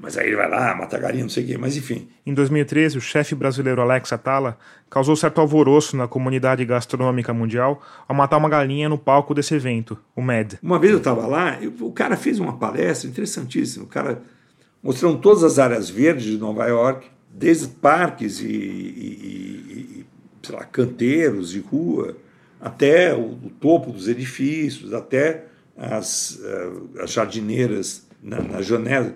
[0.01, 2.07] Mas aí ele vai lá, mata a galinha, não sei o quê, mas enfim.
[2.25, 4.57] Em 2013, o chefe brasileiro Alex Atala
[4.89, 9.99] causou certo alvoroço na comunidade gastronômica mundial ao matar uma galinha no palco desse evento,
[10.15, 10.57] o MED.
[10.63, 13.83] Uma vez eu estava lá, eu, o cara fez uma palestra interessantíssima.
[13.83, 14.21] O cara
[14.81, 20.05] mostrando todas as áreas verdes de Nova York, desde parques e, e, e
[20.41, 22.15] sei lá, canteiros de rua,
[22.61, 25.45] até o, o, topo dos edifícios, até
[25.77, 29.13] as, uh, as jardineiras na, na janela.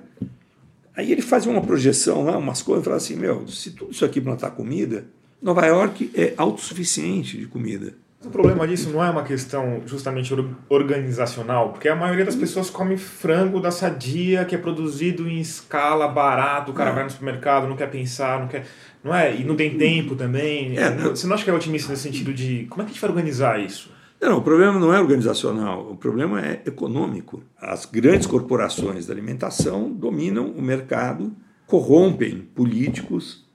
[0.95, 4.05] Aí ele fazia uma projeção lá, umas coisas, e falava assim: meu, se tudo isso
[4.05, 5.05] aqui plantar comida,
[5.41, 7.93] Nova York é autossuficiente de comida.
[8.25, 10.33] O problema disso não é uma questão justamente
[10.69, 16.07] organizacional, porque a maioria das pessoas come frango da sadia, que é produzido em escala,
[16.07, 16.93] barato, o cara é.
[16.93, 18.65] vai no supermercado, não quer pensar, não quer.
[19.03, 19.35] Não é?
[19.35, 20.77] E não tem tempo também.
[20.77, 23.01] É, Você não acha que é otimista nesse sentido de como é que a gente
[23.01, 23.91] vai organizar isso?
[24.23, 27.43] Não, o problema não é organizacional, o problema é econômico.
[27.59, 31.35] As grandes corporações da alimentação dominam o mercado,
[31.67, 33.45] corrompem políticos,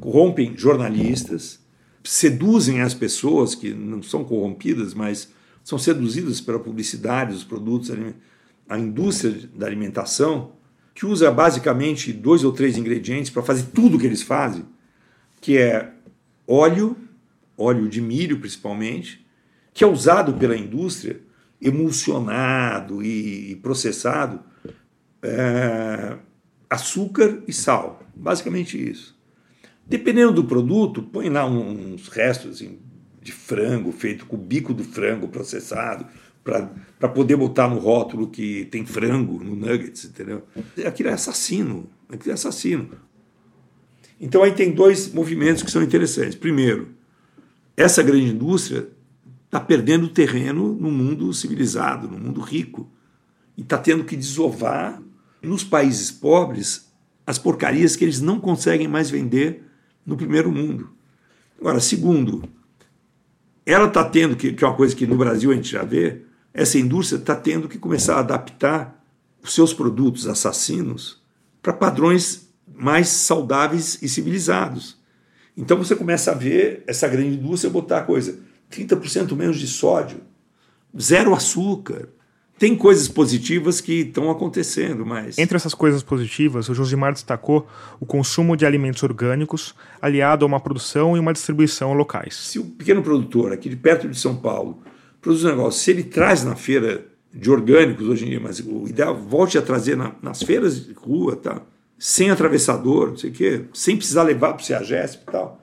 [0.00, 1.60] corrompem jornalistas,
[2.02, 7.92] seduzem as pessoas que não são corrompidas, mas são seduzidas pela publicidade dos produtos,
[8.68, 10.50] a indústria da alimentação,
[10.96, 14.64] que usa basicamente dois ou três ingredientes para fazer tudo o que eles fazem,
[15.40, 15.92] que é
[16.44, 16.96] óleo,
[17.56, 19.27] óleo de milho principalmente,
[19.78, 21.20] que é usado pela indústria,
[21.62, 24.40] emulsionado e processado,
[25.22, 26.16] é,
[26.68, 28.02] açúcar e sal.
[28.12, 29.16] Basicamente isso.
[29.86, 32.80] Dependendo do produto, põe lá uns restos assim,
[33.22, 36.08] de frango feito com o bico do frango processado,
[36.42, 40.42] para poder botar no rótulo que tem frango no nuggets, entendeu?
[40.84, 42.90] Aquilo é assassino, aquilo é assassino.
[44.20, 46.34] Então aí tem dois movimentos que são interessantes.
[46.34, 46.88] Primeiro,
[47.76, 48.97] essa grande indústria
[49.48, 52.88] está perdendo terreno no mundo civilizado, no mundo rico.
[53.56, 55.02] E está tendo que desovar
[55.42, 56.92] nos países pobres
[57.26, 59.64] as porcarias que eles não conseguem mais vender
[60.04, 60.90] no primeiro mundo.
[61.58, 62.48] Agora, segundo,
[63.66, 66.22] ela está tendo que, que é uma coisa que no Brasil a gente já vê,
[66.54, 69.02] essa indústria está tendo que começar a adaptar
[69.42, 71.22] os seus produtos assassinos
[71.62, 74.98] para padrões mais saudáveis e civilizados.
[75.56, 78.38] Então você começa a ver essa grande indústria botar coisa
[78.70, 80.20] 30% menos de sódio,
[80.98, 82.08] zero açúcar.
[82.58, 85.38] Tem coisas positivas que estão acontecendo, mas.
[85.38, 87.68] Entre essas coisas positivas, o Josimar destacou
[88.00, 92.34] o consumo de alimentos orgânicos, aliado a uma produção e uma distribuição locais.
[92.34, 94.82] Se o pequeno produtor, aqui de perto de São Paulo,
[95.20, 98.88] produz um negócio, se ele traz na feira de orgânicos hoje em dia, mas o
[98.88, 101.62] ideal volte a trazer na, nas feiras de rua, tá?
[101.96, 105.60] sem atravessador, não sei o quê, sem precisar levar para o CEAGESP e tal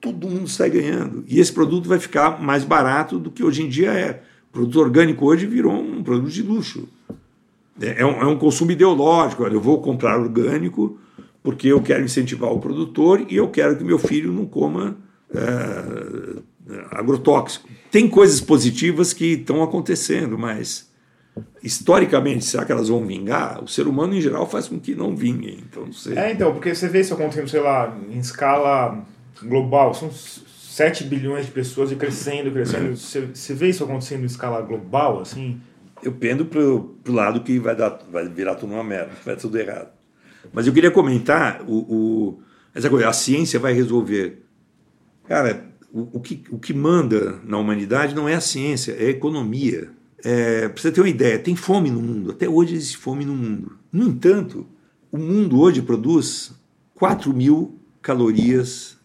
[0.00, 1.24] todo mundo sai ganhando.
[1.26, 4.22] E esse produto vai ficar mais barato do que hoje em dia é.
[4.50, 6.88] O produto orgânico hoje virou um produto de luxo.
[7.80, 9.44] É, é um, é um consumo ideológico.
[9.44, 10.98] Olha, eu vou comprar orgânico
[11.42, 14.96] porque eu quero incentivar o produtor e eu quero que meu filho não coma
[15.32, 16.40] é,
[16.90, 17.68] agrotóxico.
[17.90, 20.90] Tem coisas positivas que estão acontecendo, mas
[21.62, 23.62] historicamente, será que elas vão vingar?
[23.62, 25.58] O ser humano, em geral, faz com que não vinguem.
[25.68, 26.16] Então, sei.
[26.16, 29.04] É, então, porque você vê isso acontecendo, sei lá, em escala
[29.42, 32.96] global, são 7 bilhões de pessoas e crescendo, crescendo.
[32.96, 35.60] Você, vê isso acontecendo em escala global, assim?
[36.02, 39.58] Eu pendo pro, pro lado que vai, dar, vai virar tudo uma merda, vai tudo
[39.58, 39.88] errado.
[40.52, 42.42] Mas eu queria comentar o, o
[42.74, 44.42] essa coisa, a ciência vai resolver.
[45.26, 49.10] Cara, o, o, que, o que manda na humanidade não é a ciência, é a
[49.10, 49.90] economia.
[50.22, 53.34] É, pra você ter uma ideia, tem fome no mundo, até hoje existe fome no
[53.34, 53.78] mundo.
[53.90, 54.66] No entanto,
[55.10, 56.52] o mundo hoje produz
[56.94, 58.95] 4 mil calorias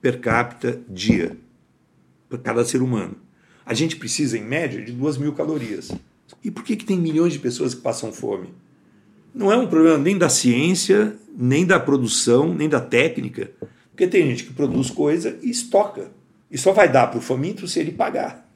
[0.00, 1.36] per capita dia
[2.28, 3.16] para cada ser humano.
[3.64, 5.90] A gente precisa, em média, de 2 mil calorias.
[6.42, 8.54] E por que, que tem milhões de pessoas que passam fome?
[9.34, 13.50] Não é um problema nem da ciência, nem da produção, nem da técnica.
[13.90, 16.10] Porque tem gente que produz coisa e estoca.
[16.50, 18.48] E só vai dar para o faminto se ele pagar.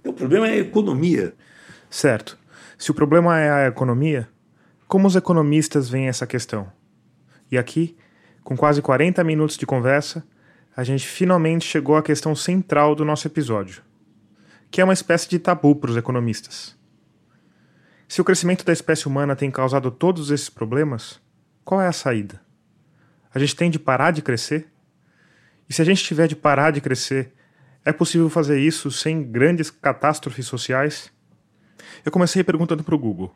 [0.00, 1.34] Então, o problema é a economia.
[1.90, 2.38] Certo.
[2.78, 4.28] Se o problema é a economia,
[4.88, 6.72] como os economistas veem essa questão?
[7.50, 7.96] E aqui,
[8.42, 10.24] com quase 40 minutos de conversa,
[10.76, 13.82] a gente finalmente chegou à questão central do nosso episódio,
[14.70, 16.76] que é uma espécie de tabu para os economistas.
[18.08, 21.20] Se o crescimento da espécie humana tem causado todos esses problemas,
[21.64, 22.40] qual é a saída?
[23.32, 24.68] A gente tem de parar de crescer?
[25.68, 27.32] E se a gente tiver de parar de crescer,
[27.84, 31.12] é possível fazer isso sem grandes catástrofes sociais?
[32.04, 33.34] Eu comecei perguntando para o Google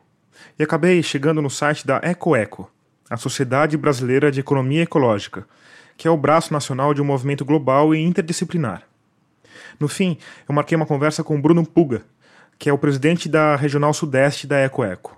[0.59, 2.69] e acabei chegando no site da EcoEco,
[3.09, 5.47] a Sociedade Brasileira de Economia Ecológica,
[5.97, 8.83] que é o braço nacional de um movimento global e interdisciplinar.
[9.79, 10.17] No fim,
[10.47, 12.03] eu marquei uma conversa com Bruno Puga,
[12.57, 15.17] que é o presidente da Regional Sudeste da EcoEco.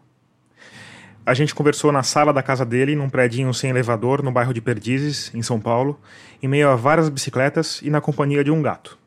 [1.25, 4.61] A gente conversou na sala da casa dele, num predinho sem elevador, no bairro de
[4.61, 5.99] Perdizes, em São Paulo,
[6.41, 8.97] em meio a várias bicicletas e na companhia de um gato.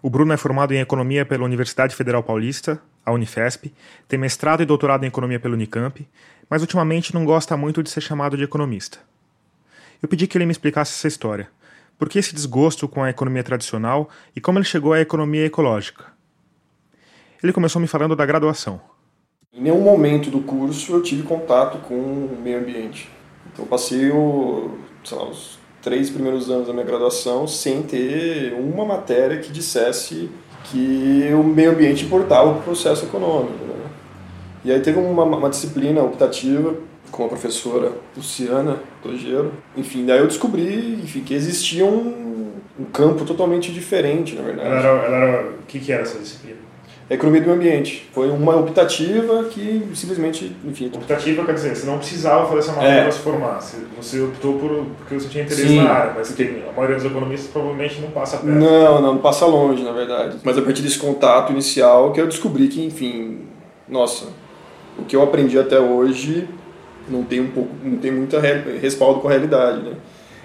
[0.00, 3.74] O Bruno é formado em Economia pela Universidade Federal Paulista, a Unifesp,
[4.06, 6.06] tem mestrado e doutorado em Economia pela Unicamp,
[6.48, 9.00] mas ultimamente não gosta muito de ser chamado de economista
[10.02, 11.48] eu pedi que ele me explicasse essa história.
[11.98, 16.06] Por que esse desgosto com a economia tradicional e como ele chegou à economia ecológica?
[17.42, 18.80] Ele começou me falando da graduação.
[19.52, 23.10] Em nenhum momento do curso eu tive contato com o meio ambiente.
[23.52, 24.78] Então eu passei o,
[25.10, 30.30] lá, os três primeiros anos da minha graduação sem ter uma matéria que dissesse
[30.64, 33.64] que o meio ambiente importava o processo econômico.
[33.64, 33.90] Né?
[34.66, 36.76] E aí teve uma, uma disciplina optativa
[37.10, 39.52] com a professora Luciana Togeiro.
[39.76, 44.68] Enfim, daí eu descobri enfim, que existia um, um campo totalmente diferente, na verdade.
[44.68, 46.68] Ela era, ela era, o que, que era essa disciplina?
[47.10, 48.06] Economia do meio ambiente.
[48.12, 50.90] Foi uma optativa que simplesmente, enfim...
[50.94, 53.02] Optativa quer dizer, você não precisava fazer essa matéria é.
[53.04, 53.60] para se formar.
[53.96, 55.82] Você optou por, porque você tinha interesse Sim.
[55.82, 58.54] na área, mas tem, a maioria dos economistas provavelmente não passa perto.
[58.54, 60.36] Não, não, não passa longe, na verdade.
[60.44, 63.46] Mas a partir desse contato inicial que eu descobri que, enfim,
[63.88, 64.26] nossa,
[64.98, 66.46] o que eu aprendi até hoje
[67.10, 68.36] não tem um pouco, não tem muito
[68.80, 69.92] respaldo com a realidade, né?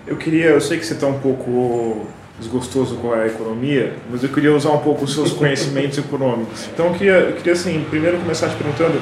[0.05, 2.05] Eu queria, eu sei que você está um pouco
[2.39, 6.67] desgostoso com a economia, mas eu queria usar um pouco os seus conhecimentos econômicos.
[6.73, 9.01] Então eu queria, eu queria assim, primeiro começar te perguntando,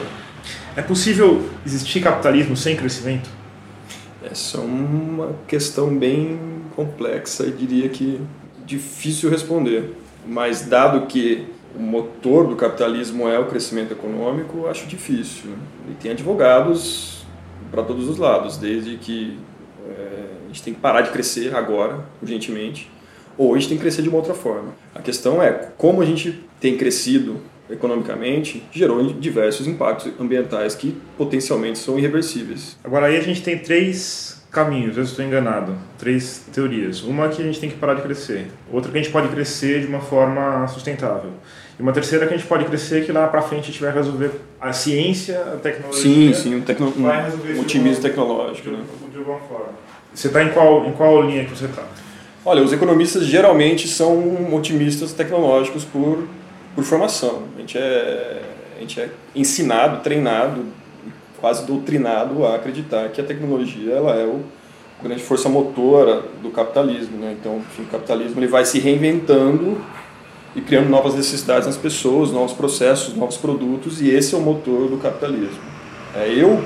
[0.75, 3.29] é possível existir capitalismo sem crescimento?
[4.23, 6.39] Essa é uma questão bem
[6.75, 8.21] complexa e diria que
[8.65, 9.95] difícil responder.
[10.25, 15.51] Mas dado que o motor do capitalismo é o crescimento econômico, acho difícil.
[15.89, 17.20] E tem advogados
[17.71, 19.39] para todos os lados, desde que
[19.87, 22.91] é, a gente tem que parar de crescer agora, urgentemente,
[23.37, 24.73] ou a gente tem que crescer de uma outra forma.
[24.93, 31.79] A questão é como a gente tem crescido economicamente gerou diversos impactos ambientais que potencialmente
[31.79, 32.77] são irreversíveis.
[32.83, 37.01] Agora aí a gente tem três caminhos, eu estou enganado, três teorias.
[37.01, 39.81] Uma que a gente tem que parar de crescer, outra que a gente pode crescer
[39.81, 41.31] de uma forma sustentável.
[41.81, 43.91] E uma terceira que a gente pode crescer que lá para frente a gente vai
[43.91, 44.29] resolver
[44.59, 46.03] a ciência, a tecnologia.
[46.03, 46.93] Sim, sim, um, tecno...
[46.95, 48.69] um otimismo tecnológico.
[48.69, 48.83] De, né?
[49.11, 49.69] de alguma forma.
[50.13, 51.83] Você está em qual, em qual linha que você está?
[52.45, 56.27] Olha, os economistas geralmente são otimistas tecnológicos por,
[56.75, 57.45] por formação.
[57.57, 58.41] A gente, é,
[58.77, 60.63] a gente é ensinado, treinado,
[61.39, 64.41] quase doutrinado a acreditar que a tecnologia ela é o
[65.01, 67.17] grande força motora do capitalismo.
[67.17, 67.35] Né?
[67.39, 69.81] Então, enfim, o capitalismo ele vai se reinventando
[70.55, 74.89] e criando novas necessidades nas pessoas, novos processos, novos produtos, e esse é o motor
[74.89, 75.59] do capitalismo.
[76.15, 76.61] É, eu,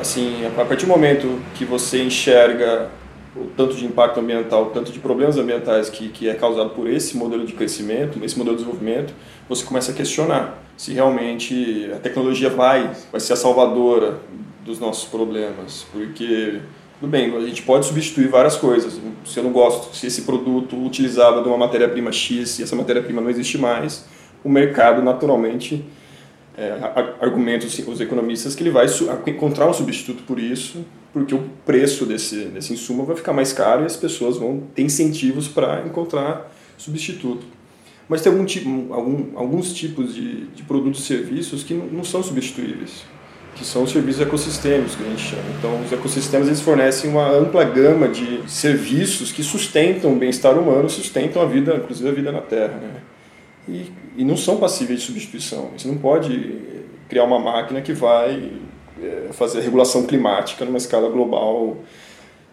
[0.00, 2.90] assim, a partir do momento que você enxerga
[3.36, 6.88] o tanto de impacto ambiental, o tanto de problemas ambientais que, que é causado por
[6.88, 9.12] esse modelo de crescimento, esse modelo de desenvolvimento,
[9.48, 14.20] você começa a questionar se realmente a tecnologia vai, vai ser a salvadora
[14.64, 16.60] dos nossos problemas, porque
[17.00, 19.00] tudo bem, a gente pode substituir várias coisas.
[19.24, 23.20] Se eu não gosto, se esse produto utilizava de uma matéria-prima X e essa matéria-prima
[23.20, 24.04] não existe mais,
[24.42, 25.84] o mercado naturalmente
[26.56, 26.76] é,
[27.86, 28.86] os economistas que ele vai
[29.28, 33.84] encontrar um substituto por isso, porque o preço desse, desse insumo vai ficar mais caro
[33.84, 37.46] e as pessoas vão ter incentivos para encontrar substituto.
[38.08, 42.24] Mas tem algum tipo, algum, alguns tipos de, de produtos e serviços que não são
[42.24, 43.04] substituíveis
[43.58, 45.42] que são os serviços ecossistêmicos que a gente chama.
[45.58, 50.88] Então, os ecossistemas eles fornecem uma ampla gama de serviços que sustentam o bem-estar humano,
[50.88, 52.74] sustentam a vida, inclusive a vida na Terra.
[52.74, 53.00] Né?
[53.68, 55.70] E, e não são passíveis de substituição.
[55.76, 56.56] Você não pode
[57.08, 58.52] criar uma máquina que vai
[59.02, 61.78] é, fazer regulação climática numa escala global.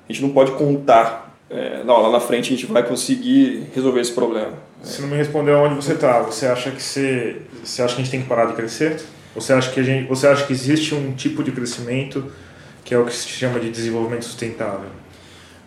[0.09, 4.01] A gente não pode contar, é, não, lá na frente a gente vai conseguir resolver
[4.01, 4.53] esse problema.
[4.81, 6.21] Você não me respondeu onde você está.
[6.21, 8.99] Você acha que você, você acha que a gente tem que parar de crescer?
[9.35, 12.31] Você acha que a gente, você acha que existe um tipo de crescimento
[12.85, 14.89] que é o que se chama de desenvolvimento sustentável?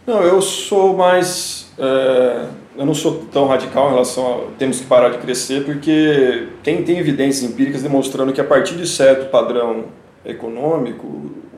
[0.07, 2.47] Não, eu sou mais, é,
[2.79, 6.83] eu não sou tão radical em relação a temos que parar de crescer, porque tem
[6.83, 9.87] tem evidências empíricas demonstrando que a partir de certo padrão
[10.25, 11.07] econômico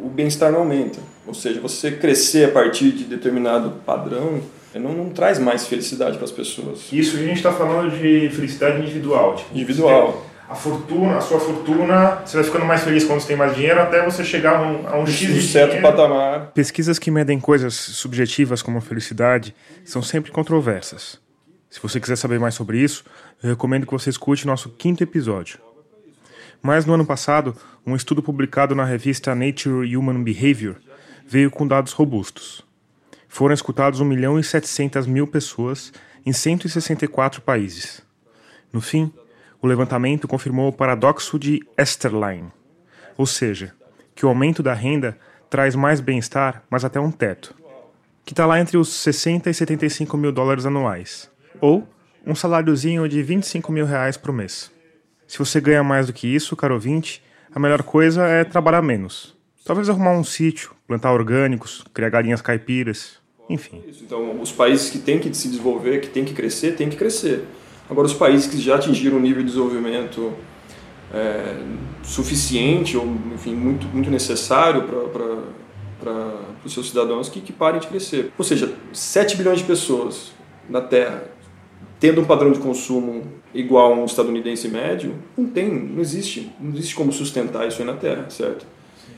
[0.02, 0.98] o bem-estar não aumenta.
[1.26, 4.40] Ou seja, você crescer a partir de determinado padrão
[4.74, 6.88] não, não traz mais felicidade para as pessoas.
[6.90, 9.36] Isso a gente está falando de felicidade individual.
[9.36, 13.36] Tipo, individual a fortuna, a sua fortuna, você vai ficando mais feliz quando você tem
[13.36, 15.96] mais dinheiro, até você chegar a um, a um X de certo dinheiro.
[15.96, 16.50] patamar.
[16.52, 21.20] Pesquisas que medem coisas subjetivas como a felicidade são sempre controversas.
[21.70, 23.04] Se você quiser saber mais sobre isso,
[23.40, 25.60] eu recomendo que você escute nosso quinto episódio.
[26.60, 27.54] Mas no ano passado,
[27.86, 30.74] um estudo publicado na revista Nature Human Behavior
[31.24, 32.66] veio com dados robustos.
[33.28, 35.92] Foram escutados 1 milhão e 700 mil pessoas
[36.26, 38.02] em 164 países.
[38.72, 39.12] No fim,
[39.60, 42.50] o levantamento confirmou o paradoxo de Esterline,
[43.16, 43.74] ou seja,
[44.14, 47.54] que o aumento da renda traz mais bem-estar, mas até um teto,
[48.24, 51.30] que está lá entre os 60 e 75 mil dólares anuais,
[51.60, 51.86] ou
[52.26, 54.70] um saláriozinho de 25 mil reais por mês.
[55.26, 57.22] Se você ganha mais do que isso, caro ouvinte,
[57.54, 59.36] a melhor coisa é trabalhar menos.
[59.64, 63.82] Talvez arrumar um sítio, plantar orgânicos, criar galinhas caipiras, enfim.
[64.00, 67.44] Então, os países que têm que se desenvolver, que têm que crescer, têm que crescer.
[67.90, 70.32] Agora, os países que já atingiram um nível de desenvolvimento
[71.12, 71.56] é,
[72.04, 76.34] suficiente ou enfim, muito, muito necessário para
[76.64, 78.32] os seus cidadãos que, que parem de crescer.
[78.38, 80.32] Ou seja, 7 bilhões de pessoas
[80.68, 81.24] na Terra
[81.98, 86.72] tendo um padrão de consumo igual a um estadunidense médio, não tem, não existe, não
[86.72, 88.64] existe como sustentar isso aí na Terra, certo?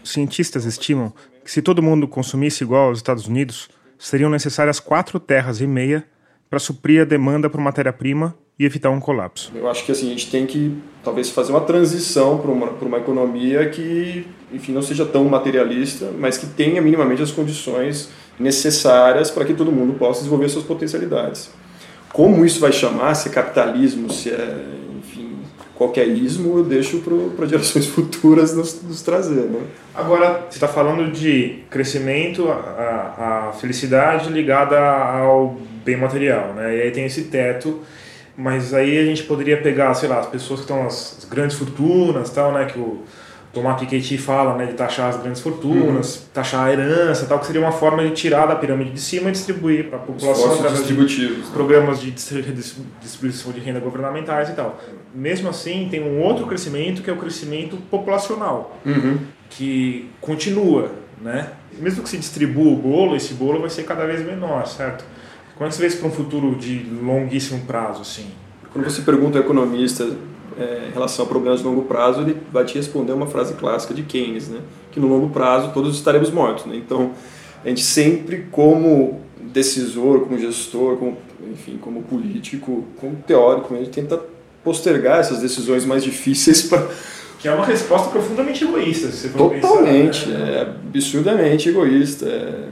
[0.02, 1.12] Cientistas estimam
[1.44, 6.04] que se todo mundo consumisse igual aos Estados Unidos, seriam necessárias quatro terras e meia
[6.50, 9.50] para suprir a demanda por matéria-prima e evitar um colapso.
[9.54, 12.86] Eu acho que assim, a gente tem que talvez fazer uma transição para uma, para
[12.86, 19.30] uma economia que, enfim, não seja tão materialista, mas que tenha minimamente as condições necessárias
[19.30, 21.50] para que todo mundo possa desenvolver suas potencialidades.
[22.12, 24.64] Como isso vai chamar, se é capitalismo, se é,
[24.98, 25.38] enfim,
[25.74, 27.02] qualquer ismo, eu deixo
[27.34, 29.48] para gerações futuras nos, nos trazer.
[29.48, 29.60] Né?
[29.94, 36.76] Agora, você está falando de crescimento, a, a felicidade ligada ao bem material, né?
[36.76, 37.80] e aí tem esse teto
[38.36, 42.30] mas aí a gente poderia pegar, sei lá, as pessoas que estão as, grandes fortunas,
[42.30, 43.02] tal, né, que o
[43.52, 46.22] Tomás Piketty fala, né, de taxar as grandes fortunas, uhum.
[46.32, 49.32] taxar a herança, tal, que seria uma forma de tirar da pirâmide de cima e
[49.32, 51.42] distribuir para a população através de né?
[51.52, 52.10] programas de
[53.00, 54.80] distribuição de renda governamentais e tal.
[55.14, 59.18] Mesmo assim, tem um outro crescimento que é o crescimento populacional, uhum.
[59.50, 61.50] que continua, né?
[61.78, 65.04] Mesmo que se distribua o bolo, esse bolo vai ser cada vez menor, certo?
[65.62, 68.02] Como é que você vê isso para um futuro de longuíssimo prazo?
[68.02, 68.26] Assim?
[68.72, 70.10] Quando você pergunta ao economista
[70.58, 73.94] é, em relação a problemas de longo prazo, ele vai te responder uma frase clássica
[73.94, 74.58] de Keynes, né?
[74.90, 76.66] que no longo prazo todos estaremos mortos.
[76.66, 76.74] Né?
[76.74, 77.12] Então,
[77.64, 81.16] a gente sempre, como decisor, como gestor, como,
[81.52, 84.20] enfim, como político, como teórico, a gente tenta
[84.64, 86.88] postergar essas decisões mais difíceis para
[87.38, 90.54] que é uma resposta profundamente egoísta, se você Totalmente, pensar, né?
[90.56, 92.26] é absurdamente egoísta.
[92.26, 92.68] É,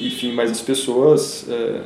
[0.00, 1.46] enfim, mas as pessoas.
[1.48, 1.80] É,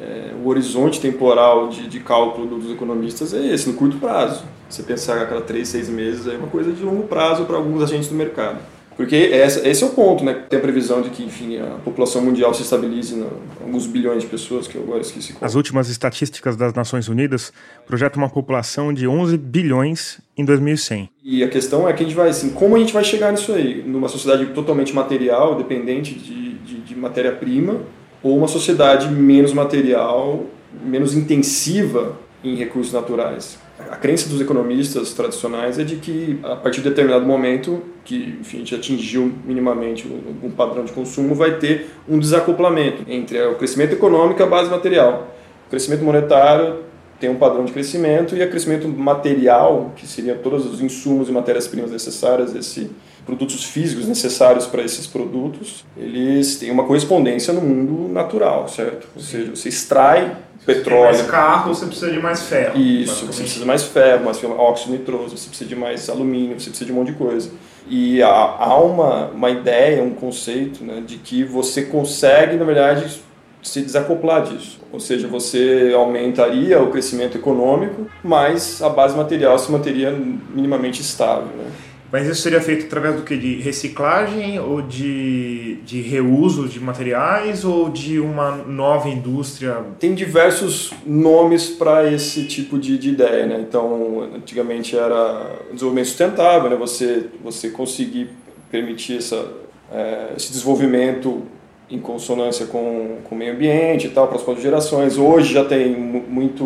[0.00, 4.44] é, o horizonte temporal de, de cálculo dos economistas é esse, no curto prazo.
[4.68, 7.82] Você pensar a cada três, seis meses é uma coisa de longo prazo para alguns
[7.82, 8.58] agentes do mercado.
[8.96, 10.34] Porque essa, esse é o ponto, né?
[10.48, 13.26] Tem a previsão de que, enfim, a população mundial se estabilize em
[13.60, 15.34] alguns bilhões de pessoas, que eu agora esqueci.
[15.40, 17.52] As últimas estatísticas das Nações Unidas
[17.86, 21.08] projetam uma população de 11 bilhões em 2100.
[21.24, 23.52] E a questão é que a gente vai, assim, como a gente vai chegar nisso
[23.52, 23.82] aí?
[23.82, 27.80] Numa sociedade totalmente material, dependente de, de, de matéria-prima,
[28.22, 30.44] ou uma sociedade menos material,
[30.84, 33.58] menos intensiva em recursos naturais?
[33.90, 38.58] A crença dos economistas tradicionais é de que, a partir de determinado momento, que enfim,
[38.58, 40.06] a gente atingiu minimamente
[40.42, 44.70] um padrão de consumo, vai ter um desacoplamento entre o crescimento econômico e a base
[44.70, 45.34] material.
[45.66, 46.91] O crescimento monetário
[47.22, 51.32] tem um padrão de crescimento e o crescimento material, que seriam todos os insumos e
[51.32, 52.90] matérias-primas necessárias, esses
[53.24, 59.06] produtos físicos necessários para esses produtos, eles têm uma correspondência no mundo natural, certo?
[59.14, 61.04] Ou seja, você extrai petróleo.
[61.04, 62.76] mais carro, você precisa de mais ferro.
[62.76, 66.70] Isso, você precisa de mais ferro, mais óxido nitroso, você precisa de mais alumínio, você
[66.70, 67.52] precisa de um monte de coisa.
[67.88, 73.22] E há uma, uma ideia, um conceito né, de que você consegue, na verdade,
[73.62, 74.80] se desacoplar disso.
[74.92, 81.46] Ou seja, você aumentaria o crescimento econômico, mas a base material se manteria minimamente estável.
[81.56, 81.70] Né?
[82.12, 83.34] Mas isso seria feito através do que?
[83.38, 89.78] De reciclagem ou de, de reuso de materiais ou de uma nova indústria?
[89.98, 93.46] Tem diversos nomes para esse tipo de, de, ideia.
[93.46, 93.64] Né?
[93.66, 96.76] Então, antigamente era desenvolvimento sustentável, né?
[96.76, 98.28] você, você conseguir
[98.70, 99.48] permitir essa,
[99.90, 101.42] é, esse desenvolvimento
[101.90, 105.18] em consonância com, com o meio ambiente e tal, para as próximas gerações.
[105.18, 106.64] Hoje já tem muito,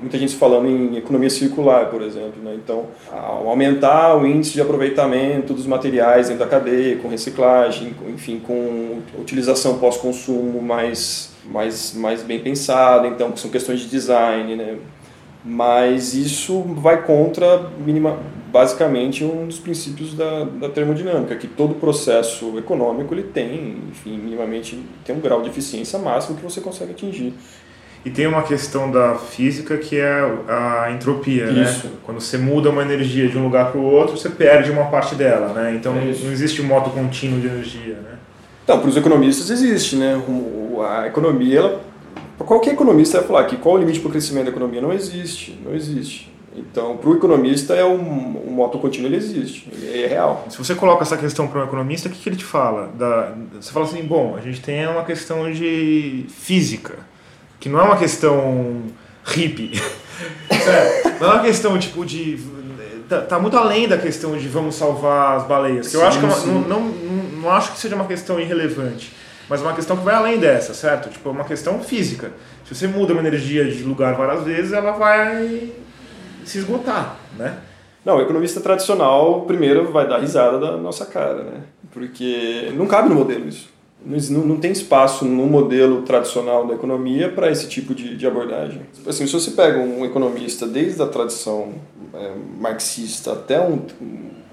[0.00, 2.42] muita gente falando em economia circular, por exemplo.
[2.42, 2.54] Né?
[2.54, 9.00] Então, aumentar o índice de aproveitamento dos materiais dentro da cadeia, com reciclagem, enfim, com
[9.18, 13.08] utilização pós-consumo mais, mais, mais bem pensada.
[13.08, 14.76] Então, são questões de design, né?
[15.44, 18.18] mas isso vai contra minima,
[18.50, 24.78] basicamente um dos princípios da, da termodinâmica, que todo processo econômico ele tem, enfim, minimamente
[25.04, 27.34] tem um grau de eficiência máximo que você consegue atingir.
[28.04, 31.62] E tem uma questão da física que é a entropia, né?
[31.62, 31.86] Isso.
[31.86, 31.92] né?
[32.04, 35.14] Quando você muda uma energia de um lugar para o outro, você perde uma parte
[35.14, 35.74] dela, né?
[35.74, 38.18] Então é não existe um modo contínuo de energia, né?
[38.64, 40.20] Então, para os economistas existe, né?
[40.88, 41.80] A economia, ela,
[42.38, 44.80] qualquer economista vai falar que qual o limite para o crescimento da economia?
[44.80, 46.32] Não existe, não existe.
[46.54, 50.44] Então, para o economista, é um, um moto contínuo ele existe, ele é real.
[50.50, 52.88] Se você coloca essa questão para um economista, o que, que ele te fala?
[52.88, 56.98] Da, você fala assim, bom, a gente tem uma questão de física,
[57.60, 58.82] que não é uma questão
[59.24, 59.80] hippie.
[61.20, 62.38] não é uma questão tipo de.
[63.08, 65.86] Tá, tá, muito além da questão de vamos salvar as baleias.
[65.86, 68.06] Que sim, eu acho que é uma, não, não, não, não acho que seja uma
[68.06, 69.12] questão irrelevante
[69.50, 71.10] mas é uma questão que vai além dessa, certo?
[71.10, 72.30] Tipo, é uma questão física.
[72.64, 75.72] Se você muda uma energia de lugar várias vezes, ela vai
[76.44, 77.58] se esgotar, né?
[78.04, 81.60] Não, o economista tradicional primeiro vai dar risada da nossa cara, né?
[81.92, 83.68] Porque não cabe no modelo isso.
[84.04, 88.80] Não, não tem espaço no modelo tradicional da economia para esse tipo de, de, abordagem.
[89.06, 91.74] Assim, se você pega um economista desde a tradição
[92.14, 93.78] é, marxista até um,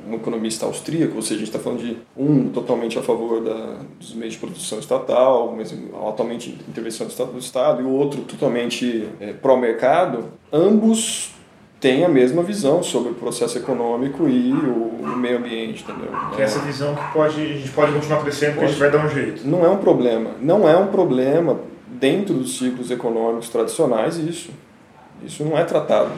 [0.09, 3.77] um economista austríaco, ou seja, a gente está falando de um totalmente a favor da,
[3.97, 5.73] dos meios de produção estatal, mas
[6.07, 11.36] atualmente intervenção do Estado, e o outro totalmente é, pró-mercado, ambos
[11.79, 16.09] tem a mesma visão sobre o processo econômico e o, o meio ambiente, entendeu?
[16.35, 18.91] Que é essa visão que pode, a gente pode continuar crescendo porque a gente vai
[18.91, 19.47] dar um jeito.
[19.47, 20.31] Não é um problema.
[20.41, 24.49] Não é um problema dentro dos ciclos econômicos tradicionais isso.
[25.23, 26.09] Isso não é tratado.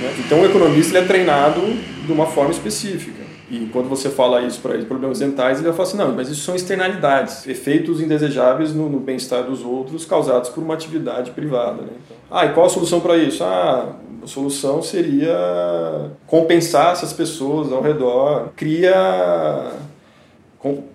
[0.00, 0.14] Né?
[0.20, 1.60] Então o economista ele é treinado
[2.06, 3.22] de uma forma específica.
[3.50, 6.30] E quando você fala isso para ele, problemas dentais, ele vai falar assim, não, mas
[6.30, 11.82] isso são externalidades, efeitos indesejáveis no, no bem-estar dos outros causados por uma atividade privada.
[11.82, 11.90] Né?
[12.30, 13.44] Ah, e qual a solução para isso?
[13.44, 19.72] Ah, a solução seria compensar essas pessoas ao redor, cria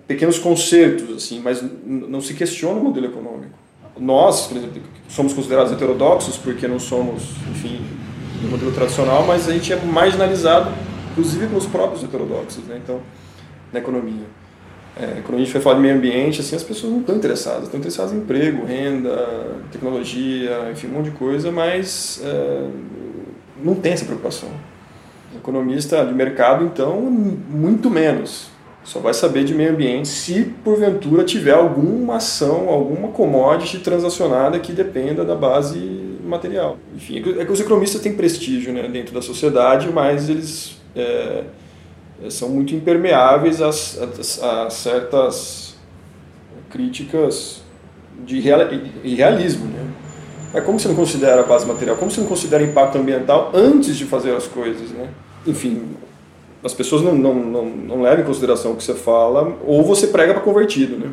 [0.06, 3.52] pequenos concertos, assim, mas não se questiona o modelo econômico.
[3.98, 7.80] Nós, por exemplo, somos considerados heterodoxos porque não somos, enfim,
[8.40, 10.72] do modelo tradicional, mas a gente é marginalizado,
[11.10, 12.80] inclusive pelos próprios heterodoxos, né?
[12.82, 13.00] Então,
[13.72, 14.24] na economia.
[14.96, 17.64] É, quando a gente foi falar de meio ambiente, assim, as pessoas não estão interessadas,
[17.64, 22.68] estão interessadas em emprego, renda, tecnologia, enfim, um monte de coisa, mas é,
[23.62, 24.48] não tem essa preocupação.
[25.34, 28.50] O economista de mercado, então, muito menos.
[28.84, 34.72] Só vai saber de meio ambiente se porventura tiver alguma ação, alguma commodity transacionada que
[34.72, 35.78] dependa da base
[36.24, 36.78] material.
[36.96, 41.44] Enfim, é que os economistas têm prestígio né, dentro da sociedade, mas eles é,
[42.30, 45.76] são muito impermeáveis a, a, a certas
[46.70, 47.62] críticas
[48.24, 48.38] de
[49.04, 49.66] irrealismo.
[49.66, 49.87] Né?
[50.52, 51.96] Mas como você não considera a base material?
[51.96, 54.90] Como você não considera impacto ambiental antes de fazer as coisas?
[54.90, 55.08] Né?
[55.46, 55.82] Enfim,
[56.64, 60.06] as pessoas não, não, não, não levam em consideração o que você fala, ou você
[60.08, 60.96] prega para convertido.
[60.96, 61.10] Né?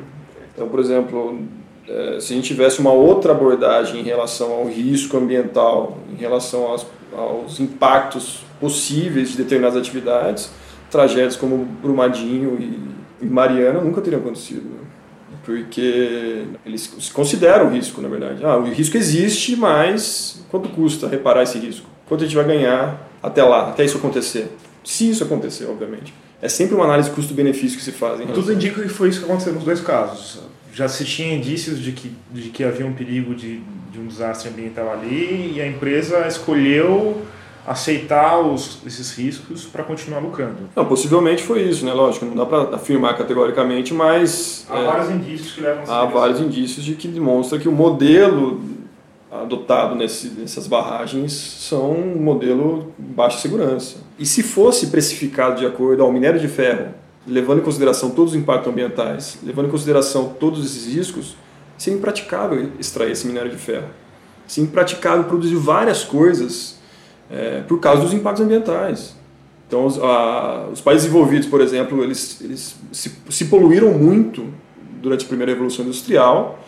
[0.54, 1.40] Então, por exemplo,
[1.88, 6.68] é, se a gente tivesse uma outra abordagem em relação ao risco ambiental, em relação
[6.68, 10.50] aos, aos impactos possíveis de determinadas atividades,
[10.90, 14.64] tragédias como Brumadinho e, e Mariana nunca teriam acontecido.
[14.64, 14.86] Né?
[15.46, 18.44] Porque eles consideram o risco, na verdade.
[18.44, 21.88] Ah, o risco existe, mas quanto custa reparar esse risco?
[22.08, 24.50] Quanto a gente vai ganhar até lá, até isso acontecer?
[24.86, 26.14] se isso acontecer, obviamente.
[26.42, 28.20] É sempre uma análise custo-benefício que se faz.
[28.34, 30.42] Tudo indica que foi isso que aconteceu nos dois casos.
[30.72, 34.50] Já se tinha indícios de que, de que havia um perigo de, de um desastre
[34.50, 37.26] ambiental ali e a empresa escolheu
[37.66, 40.70] aceitar os, esses riscos para continuar lucrando.
[40.76, 41.94] Não, possivelmente foi isso, né?
[41.94, 46.06] Lógico, não dá para afirmar categoricamente, mas há é, vários indícios que levam a há
[46.06, 48.62] vários indícios de que demonstra que o modelo
[49.32, 53.98] adotado nesse, nessas barragens são um modelo baixa segurança.
[54.18, 56.94] E se fosse precificado de acordo ao minério de ferro,
[57.28, 61.36] levando em consideração todos os impactos ambientais, levando em consideração todos esses riscos,
[61.78, 63.88] seria impraticável extrair esse minério de ferro.
[64.48, 66.80] Seria impraticável produzir várias coisas
[67.30, 69.16] é, por causa dos impactos ambientais.
[69.68, 74.46] Então, os, a, os países envolvidos, por exemplo, eles, eles se, se poluíram muito
[75.02, 76.60] durante a primeira revolução industrial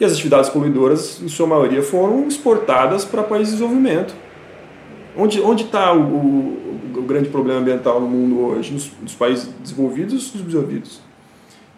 [0.00, 4.14] e as atividades poluidoras, em sua maioria, foram exportadas para países de desenvolvimento.
[5.16, 8.72] Onde está o, o, o, grande problema ambiental no mundo hoje?
[8.72, 11.00] Nos, nos países desenvolvidos e subdesenvolvidos.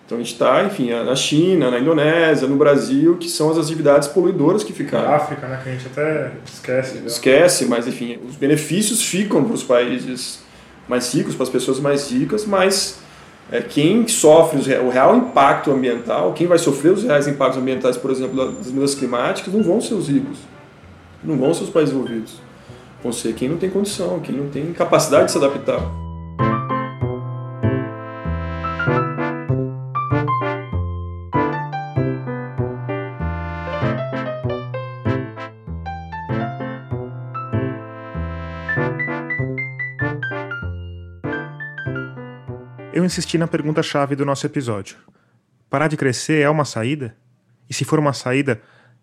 [0.07, 4.07] Então a gente está, enfim, na China, na Indonésia, no Brasil, que são as atividades
[4.07, 5.09] poluidoras que ficaram.
[5.09, 6.99] Na África, né, que a gente até esquece.
[6.99, 7.07] Já.
[7.07, 10.45] Esquece, mas enfim, os benefícios ficam para os países
[10.89, 13.01] mais ricos, para as pessoas mais ricas, mas
[13.51, 18.13] é, quem sofre o real impacto ambiental, quem vai sofrer os reais impactos ambientais, por
[18.13, 20.39] exemplo, das mudanças climáticas, não vão ser os ricos,
[21.23, 22.41] não vão ser os países envolvidos.
[23.03, 26.06] Vão ser quem não tem condição, quem não tem capacidade de se adaptar.
[43.07, 44.97] Eu insisti na pergunta-chave do nosso episódio.
[45.71, 47.17] Parar de crescer é uma saída?
[47.71, 48.61] E se for uma saída,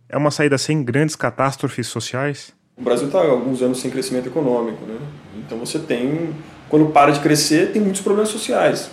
[0.09, 2.51] é uma saída sem grandes catástrofes sociais?
[2.75, 4.97] O Brasil está há alguns anos sem crescimento econômico, né?
[5.37, 6.35] Então você tem,
[6.67, 8.91] quando para de crescer, tem muitos problemas sociais.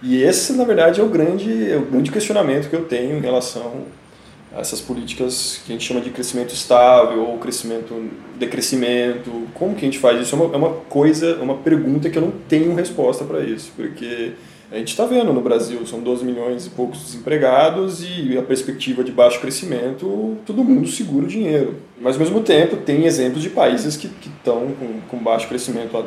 [0.00, 3.20] E esse, na verdade, é o grande, é o grande questionamento que eu tenho em
[3.20, 3.86] relação
[4.54, 9.48] a essas políticas que a gente chama de crescimento estável ou crescimento decrescimento.
[9.54, 10.36] Como que a gente faz isso?
[10.36, 13.72] É uma, é uma coisa, é uma pergunta que eu não tenho resposta para isso,
[13.74, 14.34] porque
[14.72, 19.04] a gente está vendo no Brasil, são 12 milhões e poucos desempregados e a perspectiva
[19.04, 21.76] de baixo crescimento, todo mundo segura o dinheiro.
[22.00, 26.02] Mas, ao mesmo tempo, tem exemplos de países que estão com, com baixo crescimento há,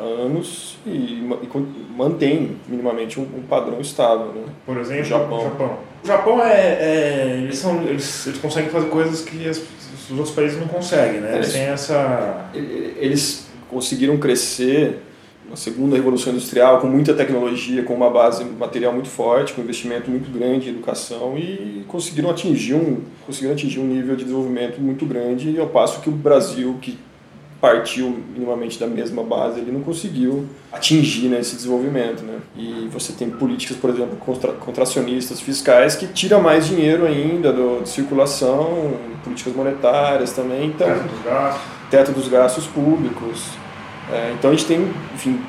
[0.00, 1.48] anos e, e
[1.94, 4.28] mantém minimamente um, um, padrão estável.
[4.28, 4.44] Né?
[4.64, 5.38] Por exemplo, o Japão.
[5.38, 9.58] O Japão, o Japão é, é, eles, são, eles, eles conseguem fazer coisas que as,
[9.58, 11.34] os outros países não conseguem, né?
[11.34, 12.50] Eles, eles têm essa...
[12.54, 15.02] Eles conseguiram crescer
[15.50, 20.08] uma segunda revolução industrial com muita tecnologia, com uma base material muito forte, com investimento
[20.08, 25.04] muito grande em educação e conseguiram atingir um, conseguiram atingir um nível de desenvolvimento muito
[25.04, 26.96] grande, ao passo que o Brasil, que
[27.60, 32.22] partiu minimamente da mesma base, ele não conseguiu atingir né, esse desenvolvimento.
[32.22, 32.38] Né?
[32.56, 37.82] E você tem políticas, por exemplo, contra, contracionistas fiscais que tiram mais dinheiro ainda do,
[37.82, 38.94] de circulação,
[39.24, 40.68] políticas monetárias também.
[40.68, 43.50] Então, teto dos gastos, teto dos gastos públicos.
[44.12, 45.40] É, então a gente tem, enfim,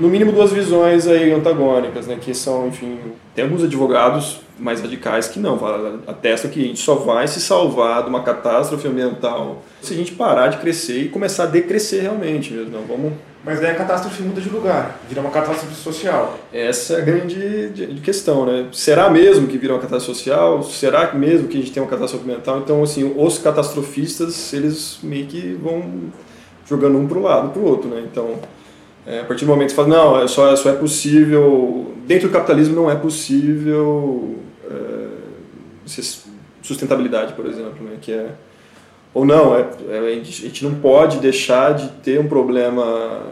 [0.00, 2.98] no mínimo duas visões aí antagônicas, né, que são, enfim,
[3.34, 5.58] tem alguns advogados mais radicais que não,
[6.06, 10.12] atestam que a gente só vai se salvar de uma catástrofe ambiental se a gente
[10.12, 13.12] parar de crescer e começar a decrescer realmente mesmo, não, vamos...
[13.44, 16.38] Mas daí a catástrofe muda de lugar, vira uma catástrofe social.
[16.52, 18.68] Essa é a grande questão, né?
[18.70, 20.62] Será mesmo que vira uma catástrofe social?
[20.62, 22.58] Será mesmo que a gente tem uma catástrofe ambiental?
[22.58, 26.12] Então, assim, os catastrofistas, eles meio que vão
[26.72, 28.02] jogando um para o lado, para o outro, né?
[28.10, 28.34] Então,
[29.06, 32.28] é, a partir do momento que você fala, não, é só, só é possível, dentro
[32.28, 34.36] do capitalismo não é possível
[34.70, 35.06] é,
[36.62, 37.98] sustentabilidade, por exemplo, né?
[38.00, 38.30] Que é,
[39.14, 43.22] ou não, é, é, a gente não pode deixar de ter um problema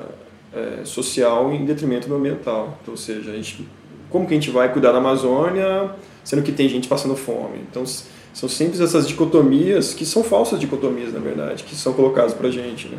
[0.54, 2.78] é, social em detrimento do ambiental.
[2.82, 3.66] Então, ou seja, a gente
[4.10, 5.90] como que a gente vai cuidar da Amazônia,
[6.24, 7.58] sendo que tem gente passando fome?
[7.70, 7.84] Então,
[8.34, 12.50] são sempre essas dicotomias, que são falsas dicotomias, na verdade, que são colocadas para a
[12.50, 12.88] gente.
[12.88, 12.98] Né?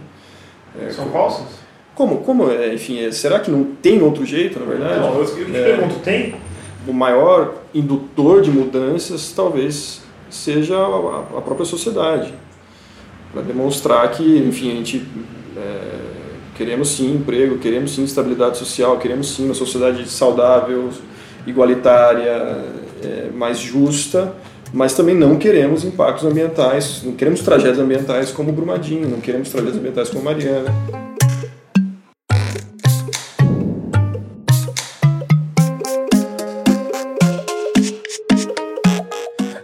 [0.80, 1.48] É, são falsas?
[1.96, 2.20] Como?
[2.20, 5.00] como é, enfim, é, será que não tem outro jeito, na verdade?
[5.00, 6.36] Não, eu, é, pergunto, tem?
[6.88, 12.34] O maior indutor de mudanças talvez seja a, a própria sociedade.
[13.32, 15.06] Para demonstrar que, enfim, a gente
[15.56, 15.82] é,
[16.56, 20.90] queremos sim emprego, queremos sim estabilidade social, queremos sim uma sociedade saudável,
[21.46, 22.66] igualitária,
[23.04, 24.34] é, mais justa,
[24.74, 29.78] mas também não queremos impactos ambientais, não queremos tragédias ambientais como Brumadinho, não queremos tragédias
[29.78, 30.70] ambientais como Mariana.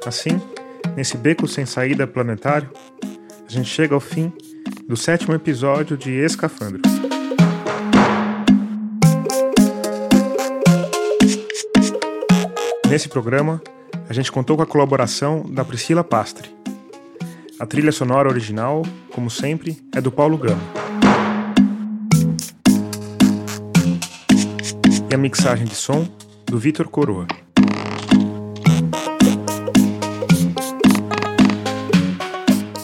[0.05, 0.41] Assim,
[0.95, 2.69] nesse beco sem saída planetário,
[3.47, 4.31] a gente chega ao fim
[4.87, 6.81] do sétimo episódio de Escafandro.
[12.89, 13.61] Nesse programa,
[14.09, 16.49] a gente contou com a colaboração da Priscila Pastre.
[17.59, 18.83] A trilha sonora original,
[19.13, 20.61] como sempre, é do Paulo Gama.
[25.09, 26.07] E a mixagem de som
[26.45, 27.27] do Vitor Coroa.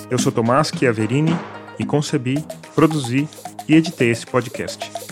[0.10, 1.36] Eu sou Tomás Chiaverini
[1.80, 2.44] e concebi,
[2.76, 3.28] produzi
[3.68, 5.03] e editei esse podcast.